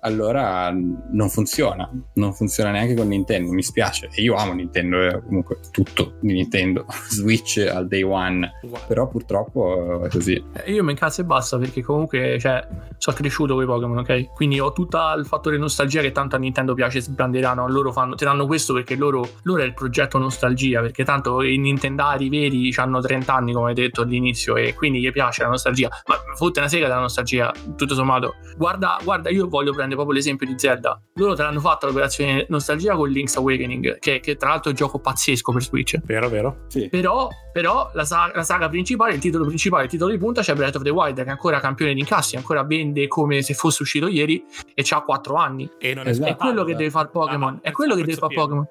allora 0.01 0.71
non 0.71 1.29
funziona, 1.29 1.89
non 2.15 2.33
funziona 2.33 2.71
neanche 2.71 2.95
con 2.95 3.07
Nintendo, 3.07 3.51
mi 3.51 3.63
spiace. 3.63 4.09
E 4.13 4.21
io 4.21 4.35
amo 4.35 4.53
Nintendo, 4.53 5.01
eh, 5.01 5.21
comunque 5.23 5.59
tutto 5.71 6.15
di 6.19 6.33
Nintendo, 6.33 6.85
Switch 7.09 7.57
al 7.71 7.87
day 7.87 8.01
one, 8.01 8.51
Uguale. 8.63 8.85
però 8.87 9.07
purtroppo 9.07 10.03
è 10.03 10.09
così. 10.09 10.43
Eh, 10.53 10.71
Io 10.71 10.83
mi 10.83 10.91
incazzo 10.91 11.21
e 11.21 11.23
basta 11.23 11.57
perché 11.57 11.81
comunque 11.81 12.37
cioè, 12.39 12.67
sono 12.97 13.15
cresciuto 13.15 13.53
con 13.53 13.63
i 13.63 13.65
Pokémon, 13.65 13.97
ok? 13.99 14.33
Quindi 14.33 14.59
ho 14.59 14.71
tutto 14.73 14.97
il 15.17 15.25
fattore 15.25 15.57
nostalgia 15.57 16.01
che 16.01 16.11
tanto 16.11 16.35
a 16.35 16.39
Nintendo 16.39 16.73
piace 16.73 17.01
sbanderanno. 17.01 17.67
Loro 17.67 17.91
fanno, 17.91 18.15
ti 18.15 18.25
danno 18.25 18.45
questo 18.45 18.73
perché 18.73 18.95
loro, 18.95 19.27
loro 19.43 19.61
è 19.61 19.65
il 19.65 19.73
progetto 19.73 20.17
nostalgia. 20.17 20.81
Perché 20.81 21.03
tanto 21.03 21.41
i 21.41 21.57
Nintendari 21.57 22.29
veri 22.29 22.73
hanno 22.75 22.99
30 22.99 23.33
anni, 23.33 23.53
come 23.53 23.69
hai 23.69 23.75
detto 23.75 24.01
all'inizio, 24.01 24.55
e 24.55 24.73
quindi 24.73 24.99
gli 24.99 25.11
piace 25.11 25.43
la 25.43 25.49
nostalgia. 25.49 25.89
Ma 26.07 26.15
fotte 26.35 26.59
una 26.59 26.67
sega 26.67 26.87
della 26.87 26.99
nostalgia, 26.99 27.51
tutto 27.75 27.93
sommato. 27.93 28.35
Guarda, 28.57 28.99
guarda, 29.03 29.29
io 29.29 29.47
voglio 29.47 29.71
prendere 29.71 29.89
proprio 29.95 30.15
l'esempio 30.15 30.45
di 30.47 30.53
Zelda. 30.57 30.99
Loro 31.15 31.35
te 31.35 31.43
l'hanno 31.43 31.59
fatta 31.59 31.87
l'operazione 31.87 32.45
nostalgia 32.49 32.95
con 32.95 33.09
Link's 33.09 33.35
Awakening, 33.37 33.99
che, 33.99 34.19
che 34.19 34.35
tra 34.35 34.49
l'altro 34.49 34.67
è 34.69 34.73
un 34.73 34.75
gioco 34.77 34.99
pazzesco 34.99 35.51
per 35.51 35.61
Switch. 35.63 35.99
Vero, 36.03 36.29
vero. 36.29 36.65
Sì. 36.67 36.87
Però, 36.89 37.27
però 37.51 37.89
la, 37.93 38.05
sa- 38.05 38.31
la 38.33 38.43
saga 38.43 38.69
principale, 38.69 39.13
il 39.13 39.19
titolo 39.19 39.45
principale, 39.45 39.83
il 39.85 39.89
titolo 39.89 40.11
di 40.11 40.17
punta 40.17 40.41
c'è 40.41 40.53
Breath 40.55 40.75
of 40.77 40.83
the 40.83 40.89
Wild 40.89 41.15
che 41.15 41.23
è 41.23 41.29
ancora 41.29 41.59
campione 41.59 41.93
di 41.93 41.99
incassi, 41.99 42.35
ancora 42.35 42.63
vende 42.63 43.07
come 43.07 43.41
se 43.41 43.53
fosse 43.53 43.81
uscito 43.83 44.07
ieri 44.07 44.43
e 44.73 44.83
ha 44.89 45.01
4 45.01 45.35
anni. 45.35 45.69
E 45.79 45.93
non 45.93 46.05
è 46.07 46.09
Esatto. 46.09 46.29
È 46.31 46.35
quello 46.35 46.63
che 46.63 46.75
deve 46.75 46.89
fare 46.89 47.07
Pokémon. 47.09 47.55
Ah, 47.61 47.69
è 47.69 47.71
quello 47.71 47.95
che 47.95 48.01
deve 48.03 48.15
fare. 48.17 48.33
Pokémon. 48.33 48.65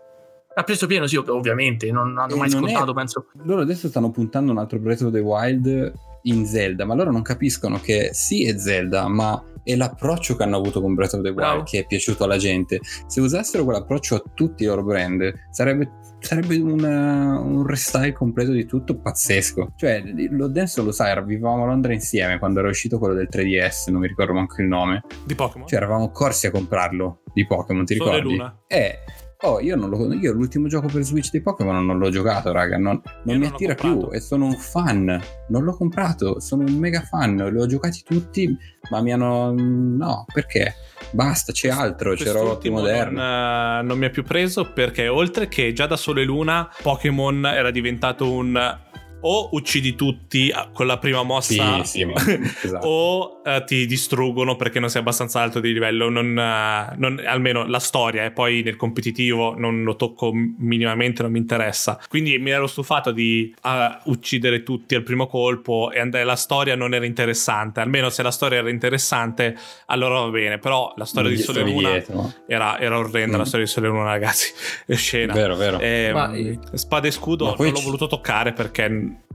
A 0.52 0.62
prezzo 0.64 0.86
pieno, 0.88 1.06
sì, 1.06 1.16
ov- 1.16 1.28
ovviamente. 1.28 1.90
Non 1.92 2.18
hanno 2.18 2.34
E 2.34 2.36
mai 2.36 2.50
non 2.50 2.64
è- 2.64 2.68
scontato, 2.70 2.92
penso. 2.92 3.26
loro 3.44 3.60
adesso 3.62 3.88
stanno 3.88 4.10
puntando 4.10 4.50
un 4.52 4.58
altro 4.58 4.78
Breath 4.78 5.02
of 5.02 5.12
the 5.12 5.20
Wild 5.20 5.92
in 6.22 6.46
Zelda, 6.46 6.84
ma 6.84 6.94
loro 6.94 7.10
non 7.10 7.22
capiscono 7.22 7.78
che 7.80 8.10
sì 8.12 8.46
è 8.46 8.56
Zelda, 8.58 9.08
ma 9.08 9.42
è 9.62 9.76
l'approccio 9.76 10.36
che 10.36 10.42
hanno 10.42 10.56
avuto 10.56 10.80
con 10.80 10.94
Breath 10.94 11.14
of 11.14 11.20
the 11.20 11.28
Wild 11.28 11.34
Bravo. 11.40 11.62
che 11.64 11.80
è 11.80 11.86
piaciuto 11.86 12.24
alla 12.24 12.38
gente. 12.38 12.80
Se 13.06 13.20
usassero 13.20 13.64
quell'approccio 13.64 14.14
a 14.16 14.22
tutti 14.34 14.62
i 14.62 14.66
loro 14.66 14.82
brand, 14.82 15.32
sarebbe, 15.50 15.90
sarebbe 16.18 16.56
una- 16.58 17.38
un 17.38 17.64
restyle 17.66 18.12
completo 18.12 18.52
di 18.52 18.64
tutto 18.66 18.96
pazzesco. 18.98 19.72
Cioè, 19.76 20.02
lo 20.30 20.46
adesso 20.46 20.82
lo 20.82 20.92
sai, 20.92 21.22
vivevamo 21.24 21.64
a 21.64 21.66
Londra 21.66 21.92
insieme 21.92 22.38
quando 22.38 22.60
era 22.60 22.68
uscito 22.68 22.98
quello 22.98 23.14
del 23.14 23.28
3DS, 23.30 23.90
non 23.90 24.00
mi 24.00 24.08
ricordo 24.08 24.32
manco 24.32 24.60
il 24.62 24.66
nome. 24.66 25.02
di 25.24 25.34
Pokémon. 25.34 25.66
Cioè, 25.68 25.78
eravamo 25.78 26.10
corsi 26.10 26.46
a 26.46 26.50
comprarlo 26.50 27.22
di 27.32 27.46
Pokémon, 27.46 27.84
ti 27.84 27.94
Sole 27.96 28.10
ricordi? 28.16 28.36
Luna. 28.36 28.58
Eh. 28.66 28.98
Oh, 29.42 29.58
io, 29.58 29.74
non 29.74 29.88
lo, 29.88 30.12
io 30.12 30.32
l'ultimo 30.32 30.68
gioco 30.68 30.88
per 30.88 31.02
Switch 31.02 31.30
di 31.30 31.40
Pokémon 31.40 31.84
non 31.84 31.98
l'ho 31.98 32.10
giocato, 32.10 32.52
raga. 32.52 32.76
Non, 32.76 33.00
non 33.24 33.36
mi 33.38 33.44
non 33.44 33.52
attira 33.54 33.74
più 33.74 34.10
e 34.12 34.20
sono 34.20 34.44
un 34.44 34.54
fan. 34.54 35.18
Non 35.48 35.64
l'ho 35.64 35.74
comprato, 35.74 36.40
sono 36.40 36.64
un 36.64 36.74
mega 36.74 37.00
fan. 37.00 37.36
Li 37.50 37.58
ho 37.58 37.66
giocati 37.66 38.02
tutti, 38.04 38.54
ma 38.90 39.00
mi 39.00 39.12
hanno. 39.12 39.54
No, 39.56 40.26
perché? 40.30 40.74
Basta, 41.12 41.52
c'è 41.52 41.70
altro. 41.70 42.14
C'è 42.14 42.32
roba 42.32 42.58
moderna. 42.68 43.76
non, 43.76 43.78
eh, 43.80 43.86
non 43.88 43.98
mi 43.98 44.04
ha 44.04 44.10
più 44.10 44.24
preso 44.24 44.70
perché 44.72 45.08
oltre 45.08 45.48
che 45.48 45.72
già 45.72 45.86
da 45.86 45.96
Sole 45.96 46.22
Luna 46.22 46.68
Pokémon 46.82 47.46
era 47.46 47.70
diventato 47.70 48.30
un 48.30 48.78
o 49.22 49.48
uccidi 49.52 49.94
tutti 49.94 50.50
ah, 50.50 50.70
con 50.72 50.86
la 50.86 50.98
prima 50.98 51.22
mossa 51.22 51.82
Sì, 51.82 51.98
sì, 51.98 52.04
ma- 52.04 52.14
esatto. 52.62 52.86
o 52.86 53.39
eh, 53.44 53.64
ti 53.66 53.86
distruggono 53.86 54.56
perché 54.56 54.80
non 54.80 54.90
sei 54.90 55.00
abbastanza 55.00 55.40
alto 55.40 55.60
di 55.60 55.72
livello 55.72 56.08
non, 56.10 56.38
eh, 56.38 56.94
non- 56.96 57.22
almeno 57.24 57.66
la 57.66 57.78
storia 57.78 58.24
e 58.24 58.30
poi 58.30 58.62
nel 58.62 58.76
competitivo 58.76 59.54
non 59.58 59.82
lo 59.82 59.96
tocco 59.96 60.30
minimamente 60.34 61.22
non 61.22 61.32
mi 61.32 61.38
interessa 61.38 61.98
quindi 62.08 62.38
mi 62.38 62.50
ero 62.50 62.66
stufato 62.66 63.10
di 63.12 63.54
eh, 63.64 63.96
uccidere 64.04 64.62
tutti 64.62 64.94
al 64.94 65.02
primo 65.02 65.26
colpo 65.26 65.90
e 65.90 66.00
and- 66.00 66.22
la 66.22 66.36
storia 66.36 66.74
non 66.76 66.92
era 66.94 67.06
interessante 67.06 67.80
almeno 67.80 68.10
se 68.10 68.22
la 68.22 68.30
storia 68.30 68.58
era 68.58 68.68
interessante 68.70 69.56
allora 69.86 70.20
va 70.20 70.28
bene 70.28 70.58
però 70.58 70.92
la 70.96 71.04
storia 71.04 71.30
di 71.30 71.38
Sole 71.38 71.60
e 71.60 71.64
Luna 71.64 72.02
era, 72.46 72.78
era 72.78 72.98
orrenda 72.98 73.36
Mm. 73.36 73.38
la 73.40 73.44
storia 73.46 73.64
di 73.64 73.70
Sole 73.70 73.86
e 73.86 73.90
Luna 73.90 74.04
ragazzi 74.04 74.52
è 74.86 74.94
scena 74.96 75.32
Vero, 75.32 75.56
vero. 75.56 75.78
Ehm, 75.80 76.12
Ma, 76.12 76.32
eh, 76.32 76.58
spada 76.74 77.06
e 77.06 77.10
scudo 77.10 77.44
ma 77.46 77.54
non 77.58 77.68
l'ho 77.70 77.76
ci- 77.76 77.84
voluto 77.84 78.06
toccare 78.06 78.52
perché 78.52 78.84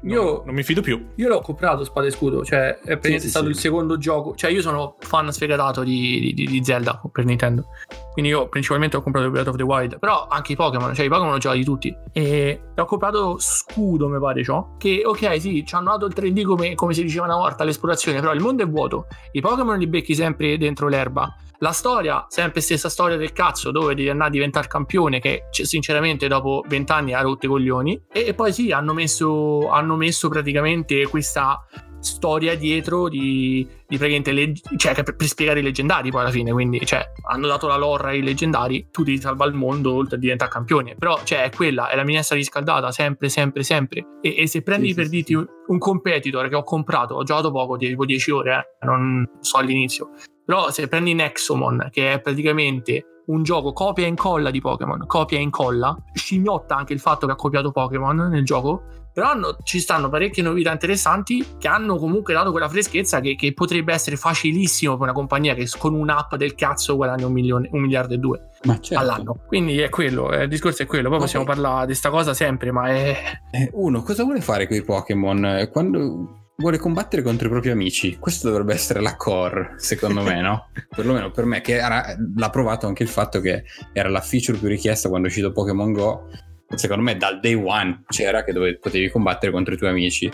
Io- 0.06 0.44
non, 0.46 0.54
mi 0.54 0.64
fido 0.64 0.82
più 0.82 1.08
Io 1.16 1.28
l'ho 1.28 1.42
comprato 1.42 1.84
Spada 1.84 2.08
e 2.08 2.12
Scudo, 2.12 2.44
cioè 2.44 2.80
è 2.80 3.00
sì, 3.02 3.30
stato 3.30 3.46
sì. 3.46 3.52
il 3.52 3.58
secondo 3.58 3.98
gioco. 3.98 4.36
Cioè, 4.36 4.52
io 4.52 4.62
sono 4.62 4.96
fan 5.00 5.32
sfegatato 5.32 5.84
di, 5.84 6.34
di- 6.34 6.46
di 6.46 6.64
Zelda 6.64 7.02
per 7.12 7.26
Nintendo. 7.26 7.68
Quindi 8.14 8.32
io 8.32 8.48
principalmente 8.48 8.98
ho 8.98 9.02
comprato 9.02 9.30
Breath 9.30 9.48
of 9.48 9.56
the 9.56 9.64
Wild. 9.64 10.00
Però 10.00 10.28
anche 10.28 10.54
i 10.54 10.56
Pokémon, 10.56 10.94
cioè 10.94 11.06
i 11.06 11.10
Pokémon 11.10 11.32
l'ho 11.32 11.38
giocati 11.38 11.64
tutti. 11.64 11.96
E 12.12 12.62
ho 12.76 12.86
comprato 12.86 13.38
Scudo, 13.40 14.08
mi 14.08 14.20
pare 14.20 14.44
ciò. 14.44 14.76
Che 14.78 15.02
ok, 15.06 15.42
sì, 15.42 15.66
ci 15.66 15.76
hanno 15.76 15.98
dato 15.98 16.06
il 16.06 16.14
3D 16.16 16.44
come, 16.44 16.76
come 16.76 16.94
si 16.94 17.04
diceva 17.04 17.26
una 17.26 17.38
volta 17.38 17.64
all'esplorazione. 17.64 18.20
Però 18.20 18.34
il 18.34 18.42
mondo 18.42 18.64
è 18.64 18.68
vuoto. 18.68 19.08
I 19.32 19.42
Pokémon 19.42 19.78
li 19.78 19.88
becchi 19.88 20.16
sempre 20.16 20.58
dentro 20.58 20.88
l'erba. 20.88 21.36
La 21.60 21.72
storia, 21.72 22.26
sempre 22.28 22.60
stessa 22.60 22.90
storia 22.90 23.16
del 23.16 23.32
cazzo, 23.32 23.72
dove 23.72 23.96
devi 23.96 24.10
andare 24.10 24.30
a 24.30 24.32
diventare 24.34 24.68
campione, 24.68 25.20
che 25.20 25.46
cioè, 25.52 25.66
sinceramente 25.66 26.28
dopo 26.28 26.64
vent'anni 26.68 27.14
ha 27.14 27.22
rotto 27.22 27.46
i 27.46 27.50
coglioni. 27.50 28.04
E, 28.12 28.26
e 28.28 28.34
poi 28.34 28.52
sì, 28.52 28.72
hanno 28.72 28.94
messo, 28.94 29.70
hanno 29.70 29.95
messo 29.96 30.30
praticamente 30.30 31.06
questa 31.08 31.66
storia 32.06 32.56
dietro 32.56 33.10
di, 33.10 33.68
di 33.88 33.98
praticamente 33.98 34.32
leg- 34.32 34.76
cioè 34.78 34.94
per, 34.94 35.16
per 35.16 35.26
spiegare 35.26 35.60
i 35.60 35.64
leggendari 35.64 36.12
poi 36.12 36.22
alla 36.22 36.30
fine 36.30 36.52
quindi 36.52 36.86
cioè 36.86 37.04
hanno 37.30 37.48
dato 37.48 37.66
la 37.68 37.78
lore 37.78 38.12
ai 38.12 38.22
leggendari 38.22 38.90
tu 38.92 39.04
devi 39.04 39.20
salvare 39.20 39.50
il 39.50 39.56
mondo 39.56 39.94
oltre 39.94 40.18
a 40.18 40.20
diventare 40.20 40.52
campione 40.52 40.96
però 40.96 41.20
cioè 41.24 41.44
è 41.44 41.50
quella 41.50 41.90
è 41.90 41.96
la 41.96 42.04
minestra 42.04 42.36
riscaldata 42.36 42.92
sempre 42.92 43.28
sempre 43.30 43.64
sempre 43.64 44.06
e, 44.22 44.36
e 44.38 44.48
se 44.48 44.62
prendi 44.62 44.90
Sì, 44.90 44.94
per 44.94 45.06
sì, 45.06 45.10
dirti 45.10 45.32
sì. 45.32 45.40
un, 45.40 45.48
un 45.68 45.78
competitor 45.80 46.48
che 46.48 46.56
ho 46.56 46.64
comprato 46.64 47.16
ho 47.16 47.24
giocato 47.24 47.52
poco 47.52 47.76
tipo 47.76 48.06
10 48.06 48.32
ore 48.32 48.54
eh, 48.80 48.86
non 48.86 49.28
so 49.40 49.58
all'inizio 49.58 50.12
però 50.46 50.70
se 50.70 50.88
prendi 50.88 51.16
Nexomon 51.16 51.90
che 51.92 52.14
è 52.14 52.22
praticamente 52.22 53.15
un 53.28 53.44
gioco 53.44 53.74
copia 53.74 54.06
e 54.06 54.10
incolla 54.10 54.52
di 54.52 54.62
Pokémon, 54.62 55.06
copia 55.08 55.38
e 55.38 55.42
incolla, 55.42 55.96
scimmiotta 56.14 56.76
anche 56.76 56.94
il 56.94 57.00
fatto 57.00 57.26
che 57.26 57.34
ha 57.34 57.36
copiato 57.36 57.72
Pokémon 57.72 58.28
nel 58.30 58.44
gioco, 58.44 58.84
però 59.14 59.30
hanno- 59.30 59.58
ci 59.64 59.80
stanno 59.80 60.10
parecchie 60.10 60.44
novità 60.44 60.72
interessanti 60.72 61.56
che 61.58 61.68
hanno 61.70 61.96
comunque 61.96 62.34
dato 62.34 62.52
quella 62.52 62.68
freschezza 62.68 63.22
che, 63.22 63.36
che 63.36 63.54
potrebbe 63.54 63.94
essere 63.94 64.18
facilissimo 64.18 64.94
per 64.94 65.04
una 65.04 65.14
compagnia 65.14 65.54
che 65.54 65.68
con 65.78 65.94
un'app 65.94 66.36
del 66.36 66.54
cazzo 66.54 66.98
guadagna 66.98 67.26
un, 67.26 67.32
milione, 67.32 67.70
un 67.72 67.82
miliardo 67.82 68.14
e 68.14 68.18
due 68.18 68.50
certo. 68.62 68.98
all'anno. 68.98 69.40
Quindi 69.48 69.80
è 69.80 69.90
quello, 69.90 70.32
eh, 70.32 70.44
il 70.44 70.50
discorso 70.50 70.84
è 70.84 70.86
quello. 70.86 71.08
Poi 71.08 71.18
Ma 71.18 71.24
possiamo 71.24 71.46
poi- 71.46 71.56
parlare 71.56 71.80
di 71.82 71.86
questa 71.88 72.10
cosa 72.10 72.34
sempre, 72.34 72.72
ma 72.72 72.90
è... 72.90 73.18
Eh, 73.52 73.70
uno, 73.74 74.02
cosa 74.04 74.24
vuole 74.24 74.42
fare 74.42 74.68
con 74.68 74.76
i 74.76 74.84
Pokémon? 74.84 75.70
Quando 75.72 76.45
vuole 76.58 76.78
combattere 76.78 77.22
contro 77.22 77.48
i 77.48 77.50
propri 77.52 77.70
amici, 77.70 78.18
questo 78.18 78.48
dovrebbe 78.50 78.74
essere 78.74 79.02
la 79.02 79.16
core, 79.16 79.74
secondo 79.78 80.22
me, 80.22 80.42
no? 80.42 80.70
Perlomeno 80.96 81.32
per 81.32 81.46
me, 81.46 81.62
che 81.62 81.74
era- 81.76 82.16
l'ha 82.36 82.50
provato 82.50 82.88
anche 82.88 83.04
il 83.04 83.10
fatto 83.10 83.42
che 83.42 83.64
era 83.94 84.10
la 84.10 84.22
feature 84.22 84.58
più 84.58 84.68
richiesta 84.68 85.10
quando 85.10 85.28
è 85.28 85.30
uscito 85.30 85.52
Pokémon 85.52 85.92
Go. 85.92 86.30
Secondo 86.76 87.04
me, 87.04 87.16
dal 87.18 87.40
day 87.40 87.54
one 87.54 88.04
c'era 88.08 88.44
che 88.44 88.52
dove 88.52 88.78
potevi 88.78 89.10
combattere 89.10 89.52
contro 89.52 89.74
i 89.74 89.78
tuoi 89.78 89.92
amici. 89.92 90.30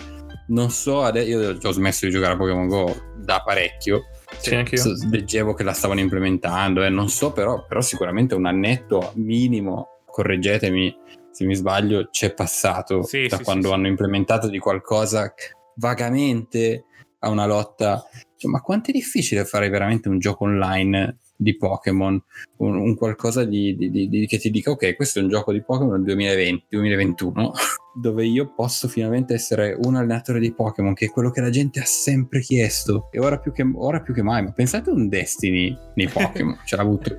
Non 0.47 0.69
so, 0.69 1.07
io 1.17 1.57
ho 1.61 1.71
smesso 1.71 2.05
di 2.05 2.11
giocare 2.11 2.33
a 2.33 2.37
Pokémon 2.37 2.67
Go 2.67 3.13
da 3.17 3.41
parecchio. 3.43 4.05
Sì, 4.37 4.55
anch'io. 4.55 4.77
So- 4.77 4.95
leggevo 5.09 5.53
che 5.53 5.63
la 5.63 5.73
stavano 5.73 5.99
implementando, 5.99 6.83
eh, 6.83 6.89
non 6.89 7.09
so, 7.09 7.31
però, 7.31 7.65
però 7.65 7.81
sicuramente 7.81 8.33
un 8.35 8.45
annetto 8.45 9.11
minimo, 9.15 10.01
correggetemi 10.05 10.97
se 11.31 11.45
mi 11.45 11.55
sbaglio, 11.55 12.09
c'è 12.09 12.33
passato 12.33 13.03
Sì, 13.03 13.27
da 13.27 13.37
sì, 13.37 13.43
quando 13.43 13.69
sì. 13.69 13.73
hanno 13.73 13.87
implementato 13.87 14.47
di 14.49 14.57
qualcosa 14.59 15.33
vagamente 15.75 16.85
a 17.19 17.29
una 17.29 17.45
lotta. 17.45 18.03
Cioè, 18.35 18.51
ma 18.51 18.61
quanto 18.61 18.89
è 18.89 18.93
difficile 18.93 19.45
fare 19.45 19.69
veramente 19.69 20.09
un 20.09 20.19
gioco 20.19 20.45
online 20.45 21.19
di 21.41 21.57
Pokémon, 21.57 22.21
un, 22.57 22.75
un 22.75 22.95
qualcosa 22.95 23.43
di, 23.43 23.75
di, 23.75 24.07
di, 24.07 24.27
che 24.27 24.37
ti 24.37 24.51
dica 24.51 24.69
ok, 24.69 24.95
questo 24.95 25.19
è 25.19 25.23
un 25.23 25.29
gioco 25.29 25.51
di 25.51 25.63
Pokémon 25.63 26.03
del 26.03 26.15
2020-2021 26.15 27.51
dove 27.99 28.25
io 28.25 28.53
posso 28.53 28.87
finalmente 28.87 29.33
essere 29.33 29.75
un 29.83 29.95
allenatore 29.95 30.39
di 30.39 30.53
Pokémon, 30.53 30.93
che 30.93 31.05
è 31.05 31.09
quello 31.09 31.31
che 31.31 31.41
la 31.41 31.49
gente 31.49 31.79
ha 31.79 31.85
sempre 31.85 32.41
chiesto, 32.41 33.09
e 33.11 33.19
ora 33.19 33.39
più 33.39 33.51
che, 33.51 33.69
ora 33.73 34.01
più 34.01 34.13
che 34.13 34.21
mai. 34.21 34.43
Ma 34.43 34.51
pensate 34.51 34.91
a 34.91 34.93
un 34.93 35.09
Destiny 35.09 35.75
nei 35.95 36.07
Pokémon, 36.07 36.59
ce 36.63 36.75
l'ha 36.75 36.83
avuto. 36.83 37.15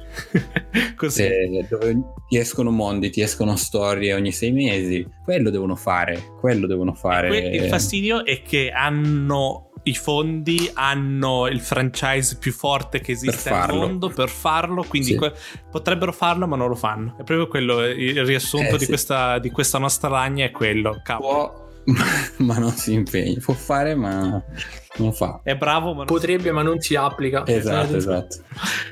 Così. 0.97 1.25
Eh, 1.25 1.67
dove 1.69 2.01
ti 2.29 2.39
escono 2.39 2.71
mondi, 2.71 3.11
ti 3.11 3.21
escono 3.21 3.57
storie 3.57 4.15
ogni 4.15 4.33
sei 4.33 4.53
mesi. 4.53 5.07
Quello 5.25 5.51
devono 5.51 5.75
fare, 5.75 6.23
quello 6.39 6.67
devono 6.67 6.95
fare. 6.95 7.29
Que- 7.29 7.51
il 7.51 7.69
fastidio 7.69 8.25
è 8.25 8.41
che 8.43 8.71
hanno 8.71 9.72
i 9.85 9.95
fondi 9.95 10.71
hanno 10.73 11.49
il 11.49 11.61
franchise 11.61 12.37
più 12.37 12.53
forte 12.53 13.01
che 13.01 13.13
esiste 13.13 13.51
al 13.51 13.75
mondo 13.75 14.09
per 14.09 14.29
farlo, 14.29 14.85
quindi 14.85 15.09
sì. 15.09 15.17
que- 15.17 15.35
potrebbero 15.71 16.13
farlo 16.13 16.47
ma 16.47 16.57
non 16.57 16.69
lo 16.69 16.75
fanno. 16.75 17.17
È 17.19 17.25
proprio 17.25 17.49
quello 17.49 17.85
il 17.85 18.25
riassunto 18.25 18.75
eh, 18.75 18.79
di, 18.79 18.85
sì. 18.85 18.87
questa, 18.87 19.39
di, 19.39 19.51
questa, 19.51 19.79
nostra 19.79 20.09
lagna 20.09 20.45
è 20.45 20.51
quello. 20.51 21.03
Può, 21.05 21.69
ma 22.39 22.59
non 22.59 22.73
si 22.73 22.93
impegna, 22.93 23.39
può 23.41 23.55
fare 23.55 23.95
ma 23.95 24.43
non 24.97 25.13
fa. 25.13 25.41
È 25.43 25.57
bravo, 25.57 25.95
ma 25.95 26.05
potrebbe, 26.05 26.45
si... 26.45 26.51
ma 26.51 26.63
non 26.63 26.81
si 26.81 26.95
applica. 26.95 27.47
Esatto, 27.47 27.97
esatto. 27.97 28.37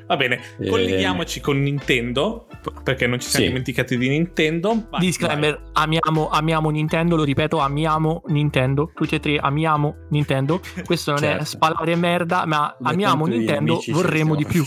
Va 0.07 0.17
bene, 0.17 0.41
e... 0.59 0.69
colleghiamoci 0.69 1.41
con 1.41 1.61
Nintendo 1.61 2.47
perché 2.83 3.07
non 3.07 3.21
ci 3.21 3.29
siamo 3.29 3.45
sì. 3.45 3.51
dimenticati 3.51 3.97
di 3.97 4.09
Nintendo. 4.09 4.87
Vai, 4.91 5.01
Disclaimer: 5.01 5.71
amiamo, 5.73 6.29
amiamo, 6.31 6.71
Nintendo. 6.71 7.17
Lo 7.17 7.25
ripeto, 7.25 7.59
amiamo 7.59 8.23
Nintendo. 8.27 8.91
Tutti 8.95 9.15
e 9.15 9.21
tre 9.21 9.37
amiamo 9.37 10.07
Nintendo. 10.11 10.61
Questo 10.85 11.13
non 11.13 11.21
certo. 11.21 11.43
è 11.43 11.45
spalare 11.45 11.95
merda, 11.97 12.45
ma 12.47 12.77
amiamo 12.83 13.27
Nintendo. 13.27 13.81
Vorremmo 13.89 14.35
di 14.35 14.45
più. 14.45 14.65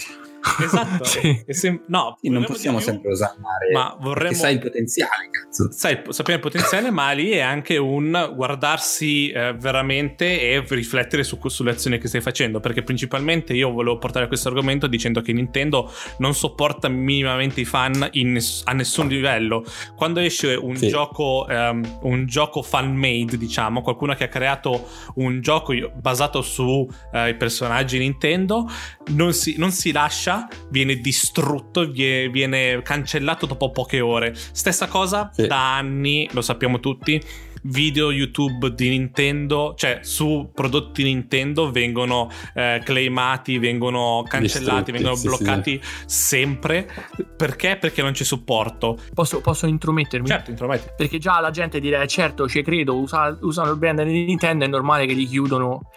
Esatto. 0.62 1.06
sì. 1.06 1.44
sem- 1.48 1.82
no, 1.88 2.18
non 2.22 2.44
possiamo 2.44 2.80
sempre 2.80 3.12
usare 3.12 3.38
ma 3.72 3.96
vorremmo... 4.00 4.34
sai 4.34 4.54
il 4.54 4.60
potenziale, 4.60 5.30
cazzo. 5.32 5.72
Sai, 5.72 6.02
sappiamo 6.10 6.40
il 6.40 6.52
potenziale, 6.52 6.92
ma 6.92 7.12
lì 7.12 7.32
è 7.32 7.40
anche 7.40 7.78
un 7.78 8.32
guardarsi 8.36 9.30
eh, 9.30 9.54
veramente 9.54 10.42
e 10.42 10.64
riflettere 10.68 11.24
su, 11.24 11.40
sulle 11.48 11.72
azioni 11.72 11.98
che 11.98 12.08
stai 12.08 12.22
facendo, 12.22 12.60
perché 12.60 12.84
principalmente 12.84 13.54
io 13.54 13.72
volevo 13.72 13.98
portare 13.98 14.28
questo 14.28 14.50
argomento 14.50 14.88
dicendo 14.88 15.22
che 15.22 15.32
Nintendo 15.32 15.92
non 16.18 16.34
sopporta 16.34 16.90
minimamente 16.90 17.62
i 17.62 17.66
fan 17.66 18.10
ness- 18.12 18.64
a 18.66 18.74
nessun 18.74 19.08
livello. 19.08 19.64
Quando 19.96 20.20
esce 20.20 20.56
un 20.56 20.76
sì. 20.76 20.90
gioco 20.90 21.46
um, 21.48 22.00
un 22.02 22.26
gioco 22.26 22.62
fan 22.62 22.94
made, 22.96 23.38
diciamo, 23.38 23.82
qualcuno 23.82 24.14
che 24.14 24.26
ha 24.26 24.30
creato 24.30 24.88
un 25.16 25.42
gioco 25.42 25.74
basato 25.96 26.42
sui 26.42 26.64
uh, 26.66 27.38
personaggi 27.38 27.98
Nintendo, 27.98 28.70
non 29.12 29.34
si, 29.34 29.56
non 29.58 29.72
si 29.72 29.92
lascia 29.92 30.33
uscita 30.34 30.48
viene 30.70 30.96
distrutto, 30.96 31.90
viene, 31.90 32.30
viene 32.30 32.82
cancellato 32.82 33.46
dopo 33.46 33.72
poche 33.72 34.00
ore. 34.00 34.34
Stessa 34.36 34.88
cosa 34.88 35.30
sì. 35.34 35.48
da 35.48 35.78
anni, 35.78 36.28
lo 36.32 36.42
sappiamo 36.42 36.80
tutti 36.80 37.22
video 37.66 38.12
YouTube 38.12 38.74
di 38.74 38.90
Nintendo, 38.90 39.74
cioè 39.78 40.00
su 40.02 40.50
prodotti 40.54 41.02
Nintendo 41.04 41.72
vengono 41.72 42.30
eh, 42.54 42.82
claimati, 42.84 43.58
vengono 43.58 44.22
cancellati, 44.28 44.92
Distrutti, 44.92 44.92
vengono 44.92 45.16
sì, 45.16 45.28
bloccati 45.28 45.80
sì. 45.82 46.04
sempre. 46.06 46.90
Perché? 47.38 47.78
Perché 47.78 48.02
non 48.02 48.12
c'è 48.12 48.26
supporto. 48.26 48.98
Posso, 49.14 49.40
posso 49.40 49.66
intromettermi? 49.66 50.28
Certo, 50.28 50.50
intrometti. 50.50 50.90
Perché 50.98 51.20
già 51.20 51.40
la 51.40 51.52
gente 51.52 51.80
dirà, 51.80 52.06
certo, 52.06 52.50
ci 52.50 52.62
credo, 52.64 52.98
usa, 52.98 53.38
usano 53.40 53.72
il 53.72 53.78
brand 53.78 54.04
di 54.04 54.26
Nintendo, 54.26 54.66
è 54.66 54.68
normale 54.68 55.06
che 55.06 55.14
li 55.14 55.26
chiudono 55.26 55.90